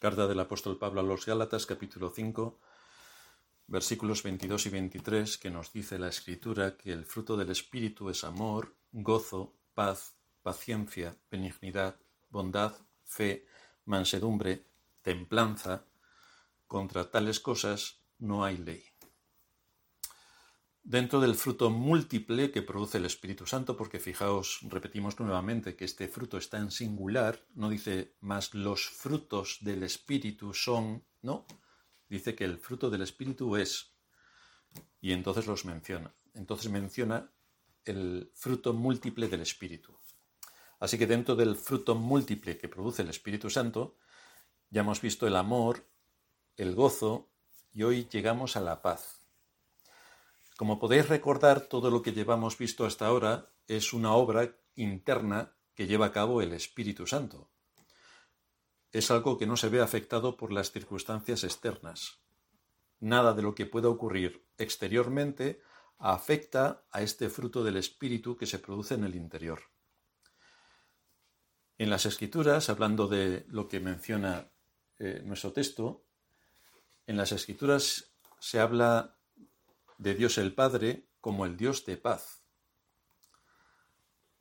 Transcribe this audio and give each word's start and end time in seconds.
Carta 0.00 0.26
del 0.26 0.40
apóstol 0.40 0.78
Pablo 0.78 1.00
a 1.00 1.02
los 1.02 1.26
Gálatas, 1.26 1.66
capítulo 1.66 2.08
5, 2.08 2.58
versículos 3.66 4.22
22 4.22 4.64
y 4.64 4.70
23, 4.70 5.36
que 5.36 5.50
nos 5.50 5.74
dice 5.74 5.98
la 5.98 6.08
Escritura 6.08 6.78
que 6.78 6.90
el 6.90 7.04
fruto 7.04 7.36
del 7.36 7.50
Espíritu 7.50 8.08
es 8.08 8.24
amor, 8.24 8.74
gozo, 8.92 9.52
paz, 9.74 10.14
paciencia, 10.42 11.14
benignidad, 11.30 11.96
bondad, 12.30 12.72
fe, 13.04 13.46
mansedumbre, 13.84 14.64
templanza. 15.02 15.84
Contra 16.66 17.10
tales 17.10 17.38
cosas 17.38 18.00
no 18.18 18.42
hay 18.42 18.56
ley 18.56 18.89
dentro 20.90 21.20
del 21.20 21.36
fruto 21.36 21.70
múltiple 21.70 22.50
que 22.50 22.62
produce 22.62 22.98
el 22.98 23.04
Espíritu 23.04 23.46
Santo, 23.46 23.76
porque 23.76 24.00
fijaos, 24.00 24.58
repetimos 24.68 25.20
nuevamente 25.20 25.76
que 25.76 25.84
este 25.84 26.08
fruto 26.08 26.36
está 26.36 26.58
en 26.58 26.72
singular, 26.72 27.46
no 27.54 27.70
dice 27.70 28.16
más 28.18 28.54
los 28.54 28.88
frutos 28.88 29.58
del 29.60 29.84
Espíritu 29.84 30.52
son, 30.52 31.04
no, 31.22 31.46
dice 32.08 32.34
que 32.34 32.42
el 32.42 32.58
fruto 32.58 32.90
del 32.90 33.02
Espíritu 33.02 33.54
es, 33.54 33.94
y 35.00 35.12
entonces 35.12 35.46
los 35.46 35.64
menciona. 35.64 36.12
Entonces 36.34 36.68
menciona 36.68 37.30
el 37.84 38.32
fruto 38.34 38.72
múltiple 38.72 39.28
del 39.28 39.42
Espíritu. 39.42 39.96
Así 40.80 40.98
que 40.98 41.06
dentro 41.06 41.36
del 41.36 41.54
fruto 41.54 41.94
múltiple 41.94 42.58
que 42.58 42.68
produce 42.68 43.02
el 43.02 43.10
Espíritu 43.10 43.48
Santo, 43.48 43.96
ya 44.70 44.80
hemos 44.80 45.00
visto 45.00 45.28
el 45.28 45.36
amor, 45.36 45.86
el 46.56 46.74
gozo, 46.74 47.30
y 47.72 47.84
hoy 47.84 48.08
llegamos 48.10 48.56
a 48.56 48.60
la 48.60 48.82
paz. 48.82 49.19
Como 50.60 50.78
podéis 50.78 51.08
recordar, 51.08 51.62
todo 51.62 51.90
lo 51.90 52.02
que 52.02 52.12
llevamos 52.12 52.58
visto 52.58 52.84
hasta 52.84 53.06
ahora 53.06 53.48
es 53.66 53.94
una 53.94 54.12
obra 54.12 54.58
interna 54.74 55.56
que 55.74 55.86
lleva 55.86 56.04
a 56.04 56.12
cabo 56.12 56.42
el 56.42 56.52
Espíritu 56.52 57.06
Santo. 57.06 57.48
Es 58.92 59.10
algo 59.10 59.38
que 59.38 59.46
no 59.46 59.56
se 59.56 59.70
ve 59.70 59.80
afectado 59.80 60.36
por 60.36 60.52
las 60.52 60.70
circunstancias 60.70 61.44
externas. 61.44 62.18
Nada 62.98 63.32
de 63.32 63.40
lo 63.40 63.54
que 63.54 63.64
pueda 63.64 63.88
ocurrir 63.88 64.44
exteriormente 64.58 65.62
afecta 65.96 66.84
a 66.90 67.00
este 67.00 67.30
fruto 67.30 67.64
del 67.64 67.78
Espíritu 67.78 68.36
que 68.36 68.44
se 68.44 68.58
produce 68.58 68.96
en 68.96 69.04
el 69.04 69.14
interior. 69.14 69.62
En 71.78 71.88
las 71.88 72.04
Escrituras, 72.04 72.68
hablando 72.68 73.08
de 73.08 73.46
lo 73.48 73.66
que 73.66 73.80
menciona 73.80 74.50
eh, 74.98 75.22
nuestro 75.24 75.54
texto, 75.54 76.04
en 77.06 77.16
las 77.16 77.32
Escrituras 77.32 78.12
se 78.38 78.60
habla 78.60 79.16
de 80.00 80.14
Dios 80.14 80.38
el 80.38 80.54
Padre 80.54 81.06
como 81.20 81.44
el 81.44 81.58
Dios 81.58 81.84
de 81.84 81.98
paz. 81.98 82.42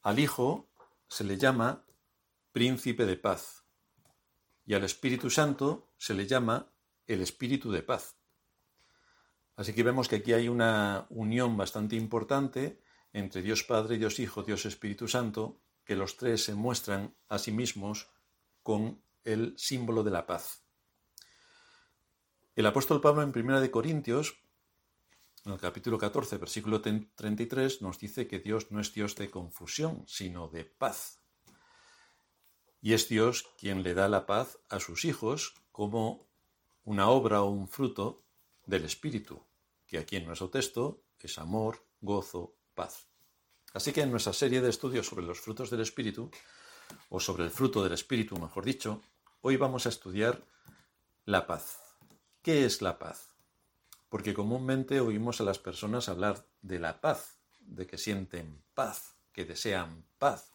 Al 0.02 0.18
Hijo 0.18 0.70
se 1.10 1.26
le 1.26 1.38
llama 1.38 1.86
príncipe 2.54 3.06
de 3.06 3.18
paz 3.18 3.66
y 4.66 4.74
al 4.74 4.86
Espíritu 4.86 5.30
Santo 5.30 5.92
se 5.98 6.14
le 6.14 6.26
llama 6.26 6.72
el 7.08 7.22
Espíritu 7.22 7.72
de 7.72 7.84
paz. 7.84 8.16
Así 9.58 9.74
que 9.74 9.84
vemos 9.84 10.08
que 10.08 10.18
aquí 10.18 10.32
hay 10.32 10.48
una 10.48 11.08
unión 11.10 11.58
bastante 11.58 11.98
importante 11.98 12.82
entre 13.12 13.42
Dios 13.42 13.64
Padre, 13.66 13.98
Dios 13.98 14.18
Hijo, 14.20 14.44
Dios 14.44 14.66
Espíritu 14.66 15.10
Santo, 15.10 15.60
que 15.84 15.98
los 15.98 16.16
tres 16.16 16.46
se 16.46 16.56
muestran 16.56 17.14
a 17.28 17.38
sí 17.38 17.52
mismos 17.52 18.08
con 18.64 19.04
el 19.26 19.58
símbolo 19.58 20.04
de 20.04 20.12
la 20.12 20.26
paz. 20.26 20.64
El 22.56 22.66
apóstol 22.66 23.02
Pablo 23.02 23.24
en 23.24 23.34
1 23.36 23.72
Corintios 23.72 24.42
en 25.46 25.54
el 25.54 25.60
capítulo 25.60 25.98
14, 25.98 26.38
versículo 26.38 26.82
33, 26.82 27.82
nos 27.82 28.00
dice 28.00 28.28
que 28.28 28.40
Dios 28.40 28.72
no 28.72 28.80
es 28.80 28.94
Dios 28.94 29.16
de 29.16 29.30
confusión, 29.30 30.04
sino 30.08 30.48
de 30.48 30.66
paz. 30.66 31.20
Y 32.82 32.94
es 32.94 33.10
Dios 33.10 33.46
quien 33.58 33.84
le 33.84 33.94
da 33.94 34.08
la 34.08 34.26
paz 34.26 34.60
a 34.70 34.80
sus 34.80 35.06
hijos 35.06 35.56
como 35.72 36.28
una 36.84 37.10
obra 37.10 37.42
o 37.42 37.50
un 37.50 37.68
fruto 37.68 38.24
del 38.66 38.86
Espíritu, 38.86 39.44
que 39.88 39.98
aquí 39.98 40.16
en 40.16 40.26
nuestro 40.26 40.50
texto 40.50 41.04
es 41.20 41.38
amor, 41.38 41.86
gozo, 42.02 42.56
paz. 42.74 43.08
Así 43.74 43.92
que 43.92 44.02
en 44.02 44.12
nuestra 44.12 44.34
serie 44.34 44.62
de 44.62 44.70
estudios 44.70 45.08
sobre 45.08 45.26
los 45.26 45.40
frutos 45.40 45.70
del 45.70 45.82
Espíritu, 45.82 46.32
o 47.10 47.20
sobre 47.20 47.44
el 47.44 47.52
fruto 47.52 47.84
del 47.84 47.94
Espíritu, 47.94 48.38
mejor 48.38 48.66
dicho, 48.66 49.02
hoy 49.42 49.58
vamos 49.58 49.86
a 49.86 49.90
estudiar 49.90 50.44
la 51.26 51.46
paz. 51.46 51.80
¿Qué 52.42 52.66
es 52.66 52.82
la 52.82 52.98
paz? 52.98 53.29
Porque 54.10 54.34
comúnmente 54.34 55.00
oímos 55.00 55.40
a 55.40 55.44
las 55.44 55.60
personas 55.60 56.10
hablar 56.10 56.46
de 56.62 56.80
la 56.80 57.00
paz, 57.00 57.40
de 57.60 57.88
que 57.88 57.98
sienten 57.98 58.64
paz, 58.74 59.16
que 59.32 59.46
desean 59.46 60.06
paz, 60.18 60.54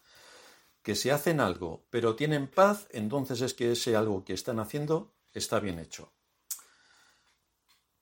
que 0.83 0.97
si 0.97 1.11
hacen 1.11 1.41
algo 1.41 1.87
pero 1.91 2.17
tienen 2.17 2.49
paz, 2.49 2.89
entonces 2.91 3.41
es 3.41 3.55
que 3.55 3.73
ese 3.73 3.97
algo 3.97 4.25
que 4.25 4.35
están 4.35 4.59
haciendo 4.59 5.15
está 5.33 5.61
bien 5.61 5.79
hecho. 5.79 6.13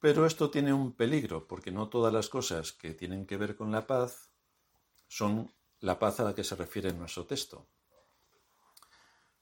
Pero 0.00 0.26
esto 0.26 0.50
tiene 0.50 0.72
un 0.72 0.92
peligro, 0.92 1.46
porque 1.46 1.70
no 1.70 1.88
todas 1.88 2.12
las 2.12 2.28
cosas 2.28 2.72
que 2.72 2.92
tienen 2.92 3.24
que 3.24 3.36
ver 3.36 3.54
con 3.54 3.70
la 3.70 3.86
paz 3.86 4.30
son 5.06 5.52
la 5.78 5.98
paz 5.98 6.18
a 6.18 6.24
la 6.24 6.34
que 6.34 6.42
se 6.42 6.56
refiere 6.56 6.92
nuestro 6.92 7.24
texto. 7.24 7.68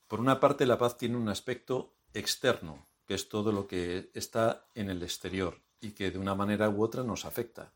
Por 0.07 0.19
una 0.19 0.39
parte, 0.39 0.65
la 0.65 0.77
paz 0.77 0.97
tiene 0.97 1.15
un 1.15 1.29
aspecto 1.29 1.95
externo, 2.13 2.87
que 3.07 3.15
es 3.15 3.29
todo 3.29 3.51
lo 3.51 3.67
que 3.67 4.11
está 4.13 4.67
en 4.75 4.89
el 4.89 5.01
exterior, 5.01 5.61
y 5.81 5.91
que 5.91 6.11
de 6.11 6.19
una 6.19 6.35
manera 6.35 6.69
u 6.69 6.83
otra 6.83 7.03
nos 7.03 7.25
afecta. 7.25 7.73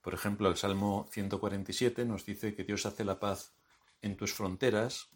Por 0.00 0.14
ejemplo, 0.14 0.48
el 0.48 0.56
Salmo 0.56 1.08
147 1.10 2.04
nos 2.04 2.24
dice 2.24 2.54
que 2.54 2.64
Dios 2.64 2.86
hace 2.86 3.04
la 3.04 3.18
paz 3.18 3.54
en 4.02 4.16
tus 4.16 4.32
fronteras, 4.32 5.08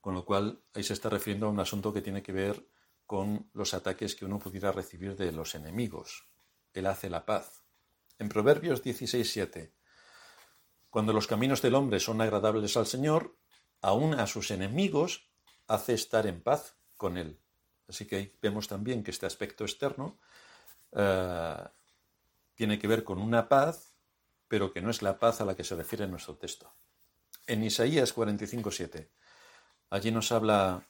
con 0.00 0.14
lo 0.14 0.24
cual 0.24 0.62
ahí 0.74 0.82
se 0.82 0.92
está 0.92 1.08
refiriendo 1.08 1.46
a 1.46 1.50
un 1.50 1.60
asunto 1.60 1.92
que 1.92 2.02
tiene 2.02 2.22
que 2.22 2.32
ver 2.32 2.66
con 3.06 3.50
los 3.52 3.74
ataques 3.74 4.14
que 4.14 4.24
uno 4.24 4.38
pudiera 4.38 4.72
recibir 4.72 5.16
de 5.16 5.32
los 5.32 5.54
enemigos. 5.54 6.28
Él 6.72 6.86
hace 6.86 7.10
la 7.10 7.26
paz. 7.26 7.64
En 8.18 8.28
Proverbios 8.28 8.82
16:7, 8.82 9.72
cuando 10.90 11.12
los 11.12 11.26
caminos 11.26 11.60
del 11.60 11.74
hombre 11.74 12.00
son 12.00 12.20
agradables 12.20 12.76
al 12.76 12.86
Señor, 12.86 13.36
aún 13.80 14.14
a 14.14 14.26
sus 14.26 14.50
enemigos 14.50 15.28
hace 15.66 15.94
estar 15.94 16.26
en 16.26 16.42
paz 16.42 16.76
con 16.96 17.18
él. 17.18 17.40
Así 17.88 18.06
que 18.06 18.16
ahí 18.16 18.38
vemos 18.40 18.68
también 18.68 19.02
que 19.02 19.10
este 19.10 19.26
aspecto 19.26 19.64
externo 19.64 20.18
eh, 20.94 21.56
tiene 22.54 22.78
que 22.78 22.88
ver 22.88 23.04
con 23.04 23.18
una 23.18 23.48
paz, 23.48 23.94
pero 24.48 24.72
que 24.72 24.80
no 24.80 24.90
es 24.90 25.02
la 25.02 25.18
paz 25.18 25.40
a 25.40 25.44
la 25.44 25.56
que 25.56 25.64
se 25.64 25.74
refiere 25.74 26.06
nuestro 26.06 26.36
texto. 26.36 26.72
En 27.46 27.62
Isaías 27.64 28.14
45.7, 28.14 29.08
allí 29.90 30.10
nos 30.10 30.32
habla 30.32 30.86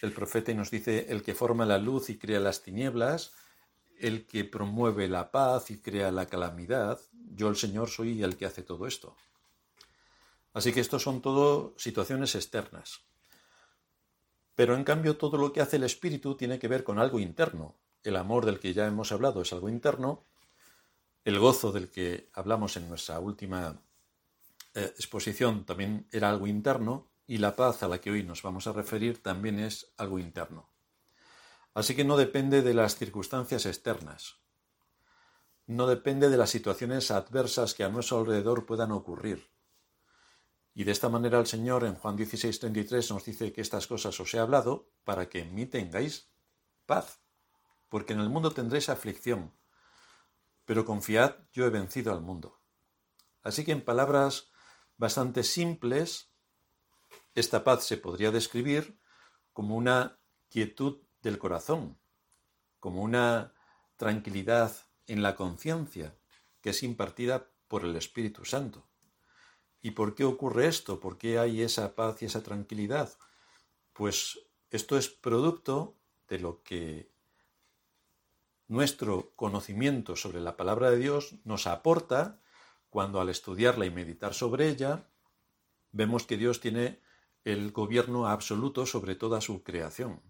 el 0.00 0.12
profeta 0.12 0.52
y 0.52 0.54
nos 0.54 0.70
dice, 0.70 1.06
el 1.08 1.22
que 1.22 1.34
forma 1.34 1.66
la 1.66 1.78
luz 1.78 2.10
y 2.10 2.18
crea 2.18 2.40
las 2.40 2.62
tinieblas, 2.62 3.32
el 3.98 4.26
que 4.26 4.44
promueve 4.44 5.08
la 5.08 5.30
paz 5.30 5.70
y 5.70 5.78
crea 5.78 6.10
la 6.12 6.26
calamidad, 6.26 7.00
yo 7.12 7.48
el 7.48 7.56
Señor 7.56 7.88
soy 7.88 8.22
el 8.22 8.36
que 8.36 8.46
hace 8.46 8.62
todo 8.62 8.86
esto. 8.86 9.16
Así 10.52 10.72
que 10.72 10.80
esto 10.80 10.98
son 10.98 11.20
todo 11.20 11.74
situaciones 11.76 12.34
externas. 12.34 13.00
Pero 14.54 14.74
en 14.74 14.84
cambio 14.84 15.16
todo 15.18 15.36
lo 15.36 15.52
que 15.52 15.60
hace 15.60 15.76
el 15.76 15.84
Espíritu 15.84 16.34
tiene 16.34 16.58
que 16.58 16.68
ver 16.68 16.82
con 16.82 16.98
algo 16.98 17.18
interno, 17.20 17.76
el 18.06 18.16
amor 18.16 18.46
del 18.46 18.60
que 18.60 18.72
ya 18.72 18.86
hemos 18.86 19.12
hablado 19.12 19.42
es 19.42 19.52
algo 19.52 19.68
interno, 19.68 20.24
el 21.24 21.38
gozo 21.40 21.72
del 21.72 21.90
que 21.90 22.30
hablamos 22.34 22.76
en 22.76 22.88
nuestra 22.88 23.18
última 23.18 23.80
eh, 24.74 24.92
exposición 24.96 25.64
también 25.64 26.06
era 26.12 26.30
algo 26.30 26.46
interno, 26.46 27.08
y 27.26 27.38
la 27.38 27.56
paz 27.56 27.82
a 27.82 27.88
la 27.88 28.00
que 28.00 28.12
hoy 28.12 28.22
nos 28.22 28.42
vamos 28.42 28.68
a 28.68 28.72
referir 28.72 29.20
también 29.20 29.58
es 29.58 29.92
algo 29.96 30.20
interno. 30.20 30.68
Así 31.74 31.96
que 31.96 32.04
no 32.04 32.16
depende 32.16 32.62
de 32.62 32.74
las 32.74 32.96
circunstancias 32.96 33.66
externas, 33.66 34.36
no 35.66 35.88
depende 35.88 36.28
de 36.28 36.36
las 36.36 36.50
situaciones 36.50 37.10
adversas 37.10 37.74
que 37.74 37.82
a 37.82 37.88
nuestro 37.88 38.18
alrededor 38.18 38.64
puedan 38.64 38.92
ocurrir. 38.92 39.50
Y 40.74 40.84
de 40.84 40.92
esta 40.92 41.08
manera 41.08 41.40
el 41.40 41.46
Señor 41.46 41.84
en 41.84 41.96
Juan 41.96 42.16
16:33 42.16 43.10
nos 43.10 43.24
dice 43.24 43.52
que 43.52 43.62
estas 43.62 43.88
cosas 43.88 44.18
os 44.20 44.32
he 44.32 44.38
hablado 44.38 44.88
para 45.02 45.28
que 45.28 45.40
en 45.40 45.54
mí 45.54 45.66
tengáis 45.66 46.28
paz 46.86 47.25
porque 47.96 48.12
en 48.12 48.20
el 48.20 48.28
mundo 48.28 48.50
tendréis 48.50 48.90
aflicción, 48.90 49.54
pero 50.66 50.84
confiad, 50.84 51.36
yo 51.54 51.64
he 51.64 51.70
vencido 51.70 52.12
al 52.12 52.20
mundo. 52.20 52.60
Así 53.42 53.64
que 53.64 53.72
en 53.72 53.82
palabras 53.82 54.50
bastante 54.98 55.42
simples, 55.42 56.30
esta 57.34 57.64
paz 57.64 57.86
se 57.86 57.96
podría 57.96 58.30
describir 58.30 59.00
como 59.54 59.78
una 59.78 60.18
quietud 60.50 61.06
del 61.22 61.38
corazón, 61.38 61.98
como 62.80 63.00
una 63.00 63.54
tranquilidad 63.96 64.76
en 65.06 65.22
la 65.22 65.34
conciencia 65.34 66.14
que 66.60 66.68
es 66.68 66.82
impartida 66.82 67.48
por 67.66 67.82
el 67.86 67.96
Espíritu 67.96 68.44
Santo. 68.44 68.86
¿Y 69.80 69.92
por 69.92 70.14
qué 70.14 70.24
ocurre 70.24 70.66
esto? 70.66 71.00
¿Por 71.00 71.16
qué 71.16 71.38
hay 71.38 71.62
esa 71.62 71.94
paz 71.94 72.20
y 72.20 72.26
esa 72.26 72.42
tranquilidad? 72.42 73.16
Pues 73.94 74.38
esto 74.68 74.98
es 74.98 75.08
producto 75.08 75.96
de 76.28 76.40
lo 76.40 76.62
que 76.62 77.15
nuestro 78.68 79.32
conocimiento 79.36 80.16
sobre 80.16 80.40
la 80.40 80.56
palabra 80.56 80.90
de 80.90 80.98
Dios 80.98 81.36
nos 81.44 81.66
aporta 81.66 82.40
cuando 82.90 83.20
al 83.20 83.28
estudiarla 83.28 83.86
y 83.86 83.90
meditar 83.90 84.34
sobre 84.34 84.68
ella, 84.68 85.08
vemos 85.92 86.24
que 86.24 86.36
Dios 86.36 86.60
tiene 86.60 87.00
el 87.44 87.70
gobierno 87.70 88.26
absoluto 88.26 88.86
sobre 88.86 89.14
toda 89.14 89.40
su 89.40 89.62
creación. 89.62 90.20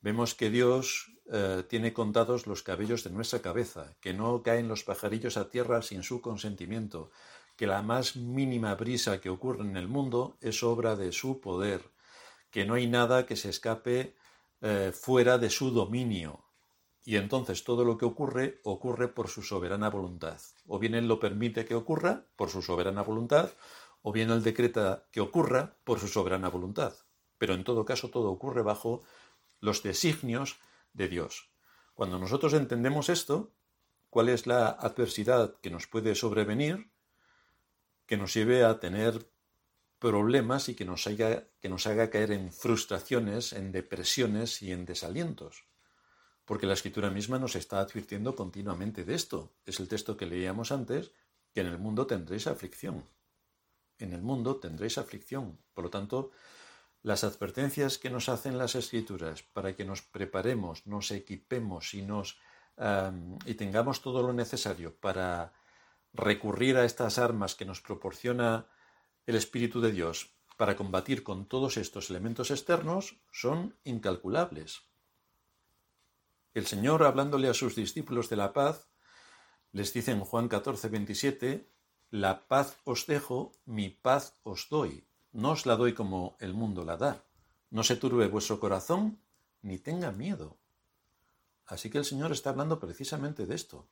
vemos 0.00 0.34
que 0.34 0.50
Dios 0.50 1.10
eh, 1.32 1.64
tiene 1.66 1.94
contados 1.94 2.46
los 2.46 2.62
cabellos 2.62 3.04
de 3.04 3.10
nuestra 3.10 3.40
cabeza, 3.40 3.96
que 4.00 4.12
no 4.12 4.42
caen 4.42 4.68
los 4.68 4.84
pajarillos 4.84 5.38
a 5.38 5.48
tierra 5.48 5.80
sin 5.80 6.02
su 6.02 6.20
consentimiento, 6.20 7.10
que 7.56 7.66
la 7.66 7.80
más 7.80 8.16
mínima 8.16 8.74
brisa 8.74 9.20
que 9.20 9.30
ocurre 9.30 9.62
en 9.62 9.78
el 9.78 9.88
mundo 9.88 10.36
es 10.42 10.62
obra 10.62 10.94
de 10.96 11.12
su 11.12 11.40
poder, 11.40 11.80
que 12.50 12.66
no 12.66 12.74
hay 12.74 12.86
nada 12.86 13.24
que 13.24 13.36
se 13.36 13.48
escape 13.48 14.14
eh, 14.60 14.92
fuera 14.92 15.38
de 15.38 15.48
su 15.48 15.70
dominio. 15.70 16.43
Y 17.04 17.16
entonces 17.16 17.64
todo 17.64 17.84
lo 17.84 17.98
que 17.98 18.06
ocurre 18.06 18.60
ocurre 18.64 19.08
por 19.08 19.28
su 19.28 19.42
soberana 19.42 19.90
voluntad. 19.90 20.40
O 20.66 20.78
bien 20.78 20.94
Él 20.94 21.06
lo 21.06 21.20
permite 21.20 21.66
que 21.66 21.74
ocurra 21.74 22.24
por 22.36 22.48
su 22.48 22.62
soberana 22.62 23.02
voluntad, 23.02 23.50
o 24.02 24.10
bien 24.10 24.30
Él 24.30 24.42
decreta 24.42 25.06
que 25.12 25.20
ocurra 25.20 25.76
por 25.84 26.00
su 26.00 26.08
soberana 26.08 26.48
voluntad. 26.48 26.94
Pero 27.36 27.54
en 27.54 27.64
todo 27.64 27.84
caso 27.84 28.08
todo 28.08 28.30
ocurre 28.30 28.62
bajo 28.62 29.02
los 29.60 29.82
designios 29.82 30.56
de 30.94 31.08
Dios. 31.08 31.50
Cuando 31.94 32.18
nosotros 32.18 32.54
entendemos 32.54 33.08
esto, 33.08 33.52
cuál 34.08 34.28
es 34.28 34.46
la 34.46 34.68
adversidad 34.68 35.56
que 35.60 35.70
nos 35.70 35.86
puede 35.86 36.14
sobrevenir, 36.14 36.90
que 38.06 38.16
nos 38.16 38.32
lleve 38.32 38.64
a 38.64 38.80
tener 38.80 39.26
problemas 39.98 40.68
y 40.68 40.74
que 40.74 40.84
nos, 40.84 41.06
haga, 41.06 41.44
que 41.60 41.68
nos 41.68 41.86
haga 41.86 42.10
caer 42.10 42.32
en 42.32 42.52
frustraciones, 42.52 43.52
en 43.52 43.72
depresiones 43.72 44.62
y 44.62 44.72
en 44.72 44.84
desalientos. 44.86 45.64
Porque 46.44 46.66
la 46.66 46.74
escritura 46.74 47.10
misma 47.10 47.38
nos 47.38 47.56
está 47.56 47.80
advirtiendo 47.80 48.36
continuamente 48.36 49.04
de 49.04 49.14
esto. 49.14 49.52
Es 49.64 49.80
el 49.80 49.88
texto 49.88 50.16
que 50.16 50.26
leíamos 50.26 50.72
antes, 50.72 51.12
que 51.52 51.60
en 51.60 51.68
el 51.68 51.78
mundo 51.78 52.06
tendréis 52.06 52.46
aflicción. 52.46 53.04
En 53.98 54.12
el 54.12 54.22
mundo 54.22 54.56
tendréis 54.56 54.98
aflicción. 54.98 55.58
Por 55.72 55.84
lo 55.84 55.90
tanto, 55.90 56.30
las 57.02 57.24
advertencias 57.24 57.98
que 57.98 58.10
nos 58.10 58.28
hacen 58.28 58.58
las 58.58 58.74
escrituras 58.74 59.42
para 59.42 59.76
que 59.76 59.84
nos 59.84 60.02
preparemos, 60.02 60.86
nos 60.86 61.10
equipemos 61.10 61.94
y, 61.94 62.02
nos, 62.02 62.38
y 63.46 63.54
tengamos 63.54 64.02
todo 64.02 64.22
lo 64.22 64.32
necesario 64.32 64.94
para 64.96 65.52
recurrir 66.12 66.76
a 66.76 66.84
estas 66.84 67.18
armas 67.18 67.54
que 67.54 67.64
nos 67.64 67.80
proporciona 67.80 68.66
el 69.26 69.36
Espíritu 69.36 69.80
de 69.80 69.92
Dios 69.92 70.34
para 70.56 70.76
combatir 70.76 71.22
con 71.24 71.46
todos 71.46 71.76
estos 71.76 72.10
elementos 72.10 72.50
externos 72.50 73.16
son 73.32 73.76
incalculables. 73.84 74.82
El 76.54 76.66
Señor, 76.66 77.02
hablándole 77.02 77.48
a 77.48 77.54
sus 77.54 77.74
discípulos 77.74 78.30
de 78.30 78.36
la 78.36 78.52
paz, 78.52 78.86
les 79.72 79.92
dice 79.92 80.12
en 80.12 80.20
Juan 80.20 80.46
14, 80.46 80.88
27, 80.88 81.68
La 82.10 82.46
paz 82.46 82.78
os 82.84 83.06
dejo, 83.08 83.50
mi 83.64 83.88
paz 83.88 84.38
os 84.44 84.68
doy. 84.70 85.04
No 85.32 85.50
os 85.50 85.66
la 85.66 85.74
doy 85.74 85.94
como 85.94 86.36
el 86.38 86.54
mundo 86.54 86.84
la 86.84 86.96
da. 86.96 87.24
No 87.70 87.82
se 87.82 87.96
turbe 87.96 88.28
vuestro 88.28 88.60
corazón, 88.60 89.18
ni 89.62 89.78
tenga 89.78 90.12
miedo. 90.12 90.56
Así 91.66 91.90
que 91.90 91.98
el 91.98 92.04
Señor 92.04 92.30
está 92.30 92.50
hablando 92.50 92.78
precisamente 92.78 93.46
de 93.46 93.54
esto, 93.56 93.88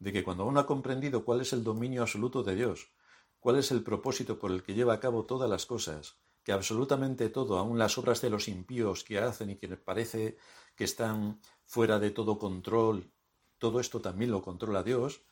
de 0.00 0.12
que 0.12 0.24
cuando 0.24 0.46
uno 0.46 0.58
ha 0.58 0.66
comprendido 0.66 1.24
cuál 1.24 1.42
es 1.42 1.52
el 1.52 1.62
dominio 1.62 2.02
absoluto 2.02 2.42
de 2.42 2.56
Dios, 2.56 2.88
cuál 3.38 3.56
es 3.56 3.70
el 3.70 3.84
propósito 3.84 4.40
por 4.40 4.50
el 4.50 4.64
que 4.64 4.74
lleva 4.74 4.94
a 4.94 5.00
cabo 5.00 5.26
todas 5.26 5.48
las 5.48 5.64
cosas, 5.64 6.16
que 6.44 6.52
absolutamente 6.52 7.28
todo, 7.30 7.58
aun 7.58 7.78
las 7.78 7.98
obras 7.98 8.20
de 8.20 8.30
los 8.30 8.48
impíos 8.48 9.02
que 9.02 9.18
hacen 9.18 9.50
y 9.50 9.56
que 9.56 9.68
parece 9.76 10.36
que 10.76 10.84
están 10.84 11.40
fuera 11.64 11.98
de 11.98 12.10
todo 12.10 12.38
control, 12.38 13.10
todo 13.58 13.80
esto 13.80 14.00
también 14.00 14.30
lo 14.30 14.42
controla 14.42 14.82
Dios, 14.82 15.22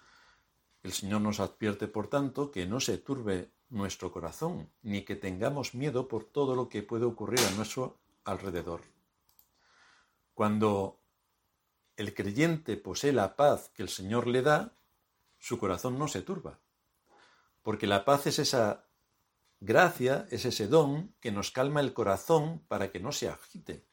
el 0.82 0.92
Señor 0.92 1.20
nos 1.20 1.38
advierte, 1.38 1.86
por 1.86 2.08
tanto, 2.08 2.50
que 2.50 2.66
no 2.66 2.80
se 2.80 2.98
turbe 2.98 3.52
nuestro 3.68 4.10
corazón, 4.10 4.70
ni 4.82 5.02
que 5.02 5.14
tengamos 5.14 5.74
miedo 5.74 6.08
por 6.08 6.24
todo 6.24 6.56
lo 6.56 6.68
que 6.68 6.82
puede 6.82 7.04
ocurrir 7.04 7.40
a 7.40 7.50
nuestro 7.52 7.98
alrededor. 8.24 8.80
Cuando 10.34 10.98
el 11.96 12.14
creyente 12.14 12.76
posee 12.76 13.12
la 13.12 13.36
paz 13.36 13.70
que 13.74 13.82
el 13.82 13.88
Señor 13.88 14.26
le 14.26 14.42
da, 14.42 14.74
su 15.38 15.58
corazón 15.58 15.98
no 15.98 16.08
se 16.08 16.22
turba 16.22 16.58
porque 17.62 17.86
la 17.86 18.04
paz 18.04 18.26
es 18.26 18.38
esa 18.38 18.84
gracia, 19.62 20.26
es 20.30 20.44
ese 20.44 20.66
don 20.66 21.14
que 21.20 21.30
nos 21.30 21.52
calma 21.52 21.80
el 21.80 21.92
corazón 21.92 22.64
para 22.66 22.90
que 22.90 22.98
no 22.98 23.12
se 23.12 23.28
agite. 23.28 23.86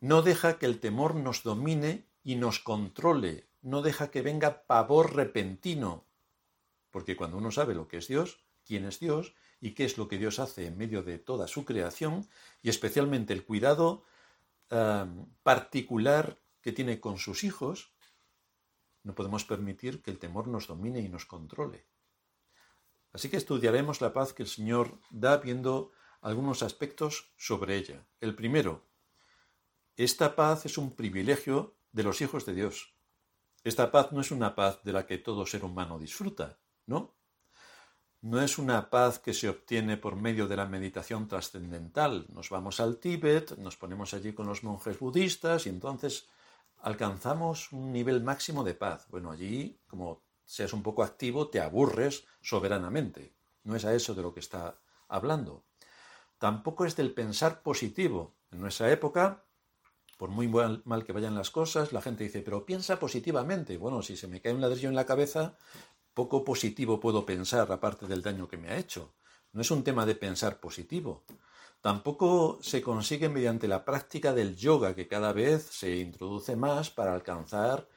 No 0.00 0.22
deja 0.22 0.58
que 0.58 0.66
el 0.66 0.80
temor 0.80 1.14
nos 1.14 1.44
domine 1.44 2.08
y 2.24 2.34
nos 2.34 2.58
controle, 2.58 3.48
no 3.60 3.82
deja 3.82 4.10
que 4.10 4.20
venga 4.20 4.66
pavor 4.66 5.14
repentino, 5.14 6.06
porque 6.90 7.16
cuando 7.16 7.36
uno 7.36 7.52
sabe 7.52 7.74
lo 7.74 7.86
que 7.86 7.98
es 7.98 8.08
Dios, 8.08 8.44
quién 8.64 8.84
es 8.84 8.98
Dios 8.98 9.34
y 9.60 9.74
qué 9.74 9.84
es 9.84 9.96
lo 9.96 10.08
que 10.08 10.18
Dios 10.18 10.40
hace 10.40 10.66
en 10.66 10.76
medio 10.76 11.04
de 11.04 11.18
toda 11.18 11.46
su 11.46 11.64
creación, 11.64 12.28
y 12.62 12.68
especialmente 12.68 13.32
el 13.32 13.44
cuidado 13.44 14.02
eh, 14.70 15.06
particular 15.44 16.40
que 16.60 16.72
tiene 16.72 16.98
con 16.98 17.18
sus 17.18 17.44
hijos, 17.44 17.92
no 19.04 19.14
podemos 19.14 19.44
permitir 19.44 20.02
que 20.02 20.10
el 20.10 20.18
temor 20.18 20.48
nos 20.48 20.66
domine 20.66 21.00
y 21.00 21.08
nos 21.08 21.26
controle. 21.26 21.91
Así 23.12 23.28
que 23.28 23.36
estudiaremos 23.36 24.00
la 24.00 24.12
paz 24.12 24.32
que 24.32 24.42
el 24.42 24.48
Señor 24.48 24.98
da 25.10 25.36
viendo 25.36 25.92
algunos 26.20 26.62
aspectos 26.62 27.32
sobre 27.36 27.76
ella. 27.76 28.06
El 28.20 28.34
primero, 28.34 28.86
esta 29.96 30.34
paz 30.34 30.64
es 30.64 30.78
un 30.78 30.94
privilegio 30.94 31.76
de 31.92 32.02
los 32.04 32.20
hijos 32.20 32.46
de 32.46 32.54
Dios. 32.54 32.94
Esta 33.64 33.90
paz 33.90 34.12
no 34.12 34.20
es 34.20 34.30
una 34.30 34.54
paz 34.54 34.82
de 34.82 34.92
la 34.92 35.06
que 35.06 35.18
todo 35.18 35.46
ser 35.46 35.64
humano 35.64 35.98
disfruta, 35.98 36.58
¿no? 36.86 37.14
No 38.22 38.40
es 38.40 38.56
una 38.56 38.88
paz 38.88 39.18
que 39.18 39.34
se 39.34 39.48
obtiene 39.48 39.96
por 39.96 40.16
medio 40.16 40.46
de 40.46 40.56
la 40.56 40.66
meditación 40.66 41.26
trascendental. 41.26 42.26
Nos 42.28 42.50
vamos 42.50 42.80
al 42.80 42.98
Tíbet, 42.98 43.58
nos 43.58 43.76
ponemos 43.76 44.14
allí 44.14 44.32
con 44.32 44.46
los 44.46 44.62
monjes 44.62 44.98
budistas 44.98 45.66
y 45.66 45.70
entonces 45.70 46.28
alcanzamos 46.78 47.72
un 47.72 47.92
nivel 47.92 48.22
máximo 48.22 48.62
de 48.62 48.74
paz. 48.74 49.06
Bueno, 49.08 49.30
allí, 49.30 49.80
como 49.88 50.22
seas 50.44 50.72
un 50.72 50.82
poco 50.82 51.02
activo, 51.02 51.48
te 51.48 51.60
aburres 51.60 52.24
soberanamente. 52.40 53.34
No 53.64 53.76
es 53.76 53.84
a 53.84 53.94
eso 53.94 54.14
de 54.14 54.22
lo 54.22 54.34
que 54.34 54.40
está 54.40 54.78
hablando. 55.08 55.64
Tampoco 56.38 56.84
es 56.84 56.96
del 56.96 57.12
pensar 57.12 57.62
positivo. 57.62 58.34
En 58.50 58.60
nuestra 58.60 58.90
época, 58.90 59.44
por 60.16 60.30
muy 60.30 60.48
mal 60.48 61.04
que 61.04 61.12
vayan 61.12 61.34
las 61.34 61.50
cosas, 61.50 61.92
la 61.92 62.02
gente 62.02 62.24
dice, 62.24 62.42
pero 62.42 62.66
piensa 62.66 62.98
positivamente. 62.98 63.76
Bueno, 63.76 64.02
si 64.02 64.16
se 64.16 64.28
me 64.28 64.40
cae 64.40 64.52
un 64.52 64.60
ladrillo 64.60 64.88
en 64.88 64.94
la 64.94 65.06
cabeza, 65.06 65.56
poco 66.14 66.44
positivo 66.44 67.00
puedo 67.00 67.24
pensar 67.24 67.70
aparte 67.70 68.06
del 68.06 68.22
daño 68.22 68.48
que 68.48 68.56
me 68.56 68.68
ha 68.68 68.76
hecho. 68.76 69.14
No 69.52 69.60
es 69.60 69.70
un 69.70 69.84
tema 69.84 70.06
de 70.06 70.14
pensar 70.14 70.60
positivo. 70.60 71.24
Tampoco 71.80 72.58
se 72.62 72.80
consigue 72.80 73.28
mediante 73.28 73.66
la 73.66 73.84
práctica 73.84 74.32
del 74.32 74.56
yoga, 74.56 74.94
que 74.94 75.08
cada 75.08 75.32
vez 75.32 75.64
se 75.64 75.96
introduce 75.96 76.54
más 76.54 76.90
para 76.90 77.14
alcanzar 77.14 77.88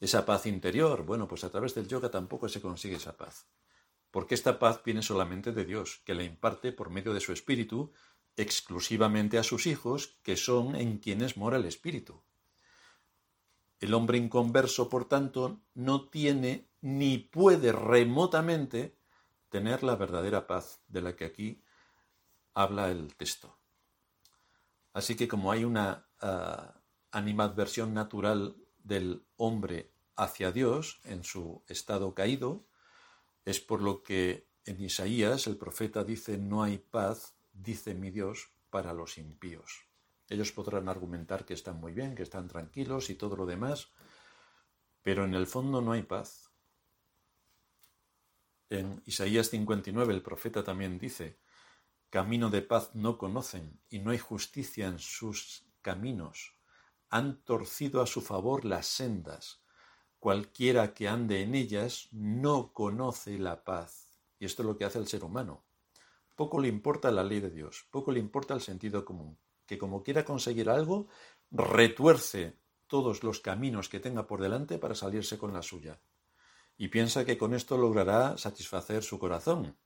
esa 0.00 0.24
paz 0.24 0.46
interior. 0.46 1.04
Bueno, 1.04 1.26
pues 1.26 1.44
a 1.44 1.50
través 1.50 1.74
del 1.74 1.88
yoga 1.88 2.10
tampoco 2.10 2.48
se 2.48 2.60
consigue 2.60 2.96
esa 2.96 3.16
paz. 3.16 3.46
Porque 4.10 4.34
esta 4.34 4.58
paz 4.58 4.82
viene 4.84 5.02
solamente 5.02 5.52
de 5.52 5.64
Dios, 5.64 6.00
que 6.04 6.14
la 6.14 6.22
imparte 6.22 6.72
por 6.72 6.90
medio 6.90 7.12
de 7.12 7.20
su 7.20 7.32
Espíritu 7.32 7.92
exclusivamente 8.36 9.38
a 9.38 9.42
sus 9.42 9.66
hijos, 9.66 10.18
que 10.22 10.36
son 10.36 10.76
en 10.76 10.98
quienes 10.98 11.36
mora 11.36 11.56
el 11.56 11.64
Espíritu. 11.64 12.22
El 13.80 13.94
hombre 13.94 14.18
inconverso, 14.18 14.88
por 14.88 15.06
tanto, 15.06 15.60
no 15.74 16.08
tiene 16.08 16.68
ni 16.80 17.18
puede 17.18 17.72
remotamente 17.72 18.96
tener 19.48 19.82
la 19.82 19.96
verdadera 19.96 20.46
paz 20.46 20.80
de 20.88 21.02
la 21.02 21.16
que 21.16 21.24
aquí 21.24 21.62
habla 22.54 22.90
el 22.90 23.14
texto. 23.14 23.58
Así 24.92 25.16
que 25.16 25.28
como 25.28 25.52
hay 25.52 25.64
una 25.64 26.08
uh, 26.22 26.78
animadversión 27.12 27.94
natural 27.94 28.56
del 28.88 29.22
hombre 29.36 29.92
hacia 30.16 30.50
Dios 30.50 30.98
en 31.04 31.22
su 31.22 31.62
estado 31.68 32.14
caído, 32.14 32.64
es 33.44 33.60
por 33.60 33.82
lo 33.82 34.02
que 34.02 34.48
en 34.64 34.82
Isaías 34.82 35.46
el 35.46 35.56
profeta 35.56 36.02
dice, 36.04 36.38
no 36.38 36.62
hay 36.62 36.78
paz, 36.78 37.34
dice 37.52 37.94
mi 37.94 38.10
Dios, 38.10 38.48
para 38.70 38.92
los 38.92 39.18
impíos. 39.18 39.86
Ellos 40.28 40.52
podrán 40.52 40.88
argumentar 40.88 41.44
que 41.44 41.54
están 41.54 41.78
muy 41.78 41.92
bien, 41.92 42.14
que 42.14 42.22
están 42.22 42.48
tranquilos 42.48 43.10
y 43.10 43.14
todo 43.14 43.36
lo 43.36 43.46
demás, 43.46 43.90
pero 45.02 45.24
en 45.24 45.34
el 45.34 45.46
fondo 45.46 45.80
no 45.80 45.92
hay 45.92 46.02
paz. 46.02 46.50
En 48.70 49.02
Isaías 49.06 49.48
59 49.50 50.12
el 50.12 50.22
profeta 50.22 50.64
también 50.64 50.98
dice, 50.98 51.38
camino 52.10 52.50
de 52.50 52.62
paz 52.62 52.94
no 52.94 53.16
conocen 53.16 53.80
y 53.88 54.00
no 54.00 54.10
hay 54.10 54.18
justicia 54.18 54.86
en 54.86 54.98
sus 54.98 55.64
caminos 55.80 56.57
han 57.10 57.42
torcido 57.42 58.02
a 58.02 58.06
su 58.06 58.20
favor 58.20 58.64
las 58.64 58.86
sendas. 58.86 59.62
Cualquiera 60.18 60.94
que 60.94 61.08
ande 61.08 61.42
en 61.42 61.54
ellas 61.54 62.08
no 62.12 62.72
conoce 62.72 63.38
la 63.38 63.64
paz. 63.64 64.08
Y 64.38 64.44
esto 64.44 64.62
es 64.62 64.66
lo 64.66 64.76
que 64.76 64.84
hace 64.84 64.98
el 64.98 65.08
ser 65.08 65.24
humano. 65.24 65.64
Poco 66.34 66.60
le 66.60 66.68
importa 66.68 67.10
la 67.10 67.24
ley 67.24 67.40
de 67.40 67.50
Dios, 67.50 67.86
poco 67.90 68.12
le 68.12 68.20
importa 68.20 68.54
el 68.54 68.60
sentido 68.60 69.04
común, 69.04 69.38
que 69.66 69.78
como 69.78 70.04
quiera 70.04 70.24
conseguir 70.24 70.70
algo, 70.70 71.08
retuerce 71.50 72.56
todos 72.86 73.24
los 73.24 73.40
caminos 73.40 73.88
que 73.88 74.00
tenga 74.00 74.26
por 74.26 74.40
delante 74.40 74.78
para 74.78 74.94
salirse 74.94 75.36
con 75.36 75.52
la 75.52 75.62
suya. 75.62 76.00
Y 76.76 76.88
piensa 76.88 77.24
que 77.24 77.36
con 77.36 77.54
esto 77.54 77.76
logrará 77.76 78.38
satisfacer 78.38 79.02
su 79.02 79.18
corazón. 79.18 79.76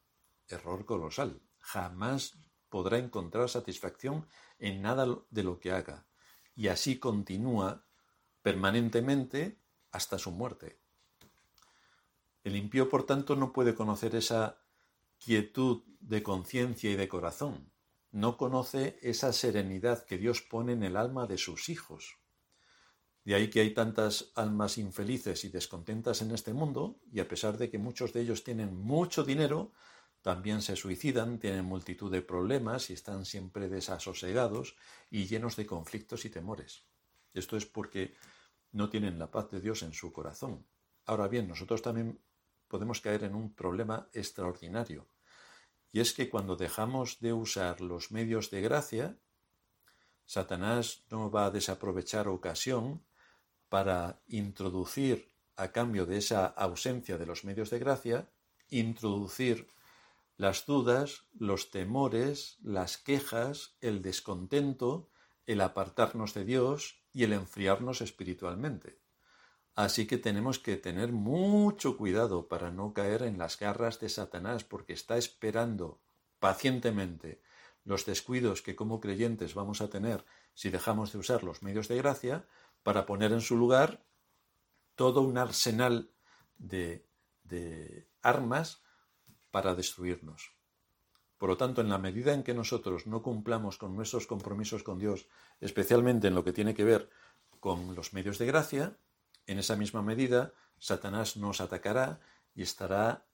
Error 0.48 0.84
colosal. 0.84 1.40
Jamás 1.58 2.38
podrá 2.68 2.98
encontrar 2.98 3.48
satisfacción 3.48 4.26
en 4.58 4.82
nada 4.82 5.06
de 5.30 5.42
lo 5.42 5.58
que 5.58 5.72
haga 5.72 6.06
y 6.54 6.68
así 6.68 6.98
continúa 6.98 7.84
permanentemente 8.42 9.58
hasta 9.90 10.18
su 10.18 10.30
muerte. 10.30 10.78
El 12.44 12.56
impío, 12.56 12.88
por 12.88 13.06
tanto, 13.06 13.36
no 13.36 13.52
puede 13.52 13.74
conocer 13.74 14.16
esa 14.16 14.58
quietud 15.18 15.82
de 16.00 16.22
conciencia 16.22 16.90
y 16.90 16.96
de 16.96 17.08
corazón, 17.08 17.70
no 18.10 18.36
conoce 18.36 18.98
esa 19.02 19.32
serenidad 19.32 20.04
que 20.04 20.18
Dios 20.18 20.42
pone 20.42 20.72
en 20.72 20.82
el 20.82 20.96
alma 20.96 21.26
de 21.26 21.38
sus 21.38 21.68
hijos. 21.68 22.18
De 23.24 23.34
ahí 23.34 23.48
que 23.48 23.60
hay 23.60 23.72
tantas 23.72 24.32
almas 24.34 24.78
infelices 24.78 25.44
y 25.44 25.48
descontentas 25.48 26.22
en 26.22 26.32
este 26.32 26.52
mundo, 26.52 26.98
y 27.12 27.20
a 27.20 27.28
pesar 27.28 27.56
de 27.56 27.70
que 27.70 27.78
muchos 27.78 28.12
de 28.12 28.22
ellos 28.22 28.42
tienen 28.42 28.76
mucho 28.76 29.22
dinero, 29.22 29.72
también 30.22 30.62
se 30.62 30.76
suicidan, 30.76 31.38
tienen 31.38 31.64
multitud 31.64 32.10
de 32.10 32.22
problemas 32.22 32.90
y 32.90 32.92
están 32.94 33.24
siempre 33.24 33.68
desasosegados 33.68 34.76
y 35.10 35.26
llenos 35.26 35.56
de 35.56 35.66
conflictos 35.66 36.24
y 36.24 36.30
temores. 36.30 36.84
Esto 37.34 37.56
es 37.56 37.66
porque 37.66 38.14
no 38.70 38.88
tienen 38.88 39.18
la 39.18 39.30
paz 39.30 39.50
de 39.50 39.60
Dios 39.60 39.82
en 39.82 39.92
su 39.92 40.12
corazón. 40.12 40.64
Ahora 41.06 41.28
bien, 41.28 41.48
nosotros 41.48 41.82
también 41.82 42.20
podemos 42.68 43.00
caer 43.00 43.24
en 43.24 43.34
un 43.34 43.52
problema 43.52 44.08
extraordinario, 44.12 45.06
y 45.92 46.00
es 46.00 46.14
que 46.14 46.30
cuando 46.30 46.56
dejamos 46.56 47.20
de 47.20 47.34
usar 47.34 47.82
los 47.82 48.10
medios 48.12 48.50
de 48.50 48.62
gracia, 48.62 49.18
Satanás 50.24 51.04
no 51.10 51.30
va 51.30 51.46
a 51.46 51.50
desaprovechar 51.50 52.28
ocasión 52.28 53.04
para 53.68 54.22
introducir, 54.28 55.30
a 55.56 55.70
cambio 55.70 56.06
de 56.06 56.16
esa 56.16 56.46
ausencia 56.46 57.18
de 57.18 57.26
los 57.26 57.44
medios 57.44 57.68
de 57.68 57.78
gracia, 57.78 58.30
introducir 58.70 59.68
las 60.42 60.66
dudas, 60.66 61.28
los 61.38 61.70
temores, 61.70 62.58
las 62.64 62.98
quejas, 62.98 63.76
el 63.80 64.02
descontento, 64.02 65.08
el 65.46 65.60
apartarnos 65.60 66.34
de 66.34 66.44
Dios 66.44 67.00
y 67.12 67.22
el 67.22 67.32
enfriarnos 67.32 68.00
espiritualmente. 68.00 68.98
Así 69.76 70.08
que 70.08 70.18
tenemos 70.18 70.58
que 70.58 70.76
tener 70.76 71.12
mucho 71.12 71.96
cuidado 71.96 72.48
para 72.48 72.72
no 72.72 72.92
caer 72.92 73.22
en 73.22 73.38
las 73.38 73.56
garras 73.56 74.00
de 74.00 74.08
Satanás, 74.08 74.64
porque 74.64 74.94
está 74.94 75.16
esperando 75.16 76.00
pacientemente 76.40 77.40
los 77.84 78.04
descuidos 78.04 78.62
que 78.62 78.74
como 78.74 79.00
creyentes 79.00 79.54
vamos 79.54 79.80
a 79.80 79.90
tener 79.90 80.24
si 80.54 80.70
dejamos 80.70 81.12
de 81.12 81.18
usar 81.18 81.44
los 81.44 81.62
medios 81.62 81.86
de 81.86 81.98
gracia 81.98 82.48
para 82.82 83.06
poner 83.06 83.30
en 83.30 83.42
su 83.42 83.56
lugar 83.56 84.04
todo 84.96 85.20
un 85.20 85.38
arsenal 85.38 86.10
de, 86.58 87.06
armas 88.22 88.82
para 89.52 89.76
destruirnos. 89.76 90.50
Por 91.38 91.50
lo 91.50 91.56
tanto, 91.56 91.80
en 91.80 91.88
la 91.88 91.98
medida 91.98 92.34
en 92.34 92.42
que 92.42 92.54
nosotros 92.54 93.06
no 93.06 93.22
cumplamos 93.22 93.76
con 93.76 93.94
nuestros 93.94 94.26
compromisos 94.26 94.82
con 94.82 94.98
Dios, 94.98 95.26
especialmente 95.60 96.28
en 96.28 96.34
lo 96.34 96.42
que 96.42 96.52
tiene 96.52 96.74
que 96.74 96.84
ver 96.84 97.10
con 97.60 97.94
los 97.94 98.12
medios 98.12 98.38
de 98.38 98.46
gracia, 98.46 98.96
en 99.46 99.58
esa 99.58 99.76
misma 99.76 100.02
medida 100.02 100.52
Satanás 100.78 101.36
nos 101.36 101.60
atacará 101.60 102.20
y 102.54 102.62
estará 102.62 103.26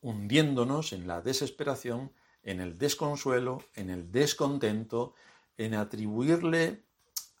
hundiéndonos 0.00 0.92
en 0.92 1.06
la 1.06 1.20
desesperación, 1.20 2.12
en 2.42 2.60
el 2.60 2.78
desconsuelo, 2.78 3.62
en 3.74 3.90
el 3.90 4.10
descontento, 4.10 5.14
en 5.58 5.74
atribuirle, 5.74 6.84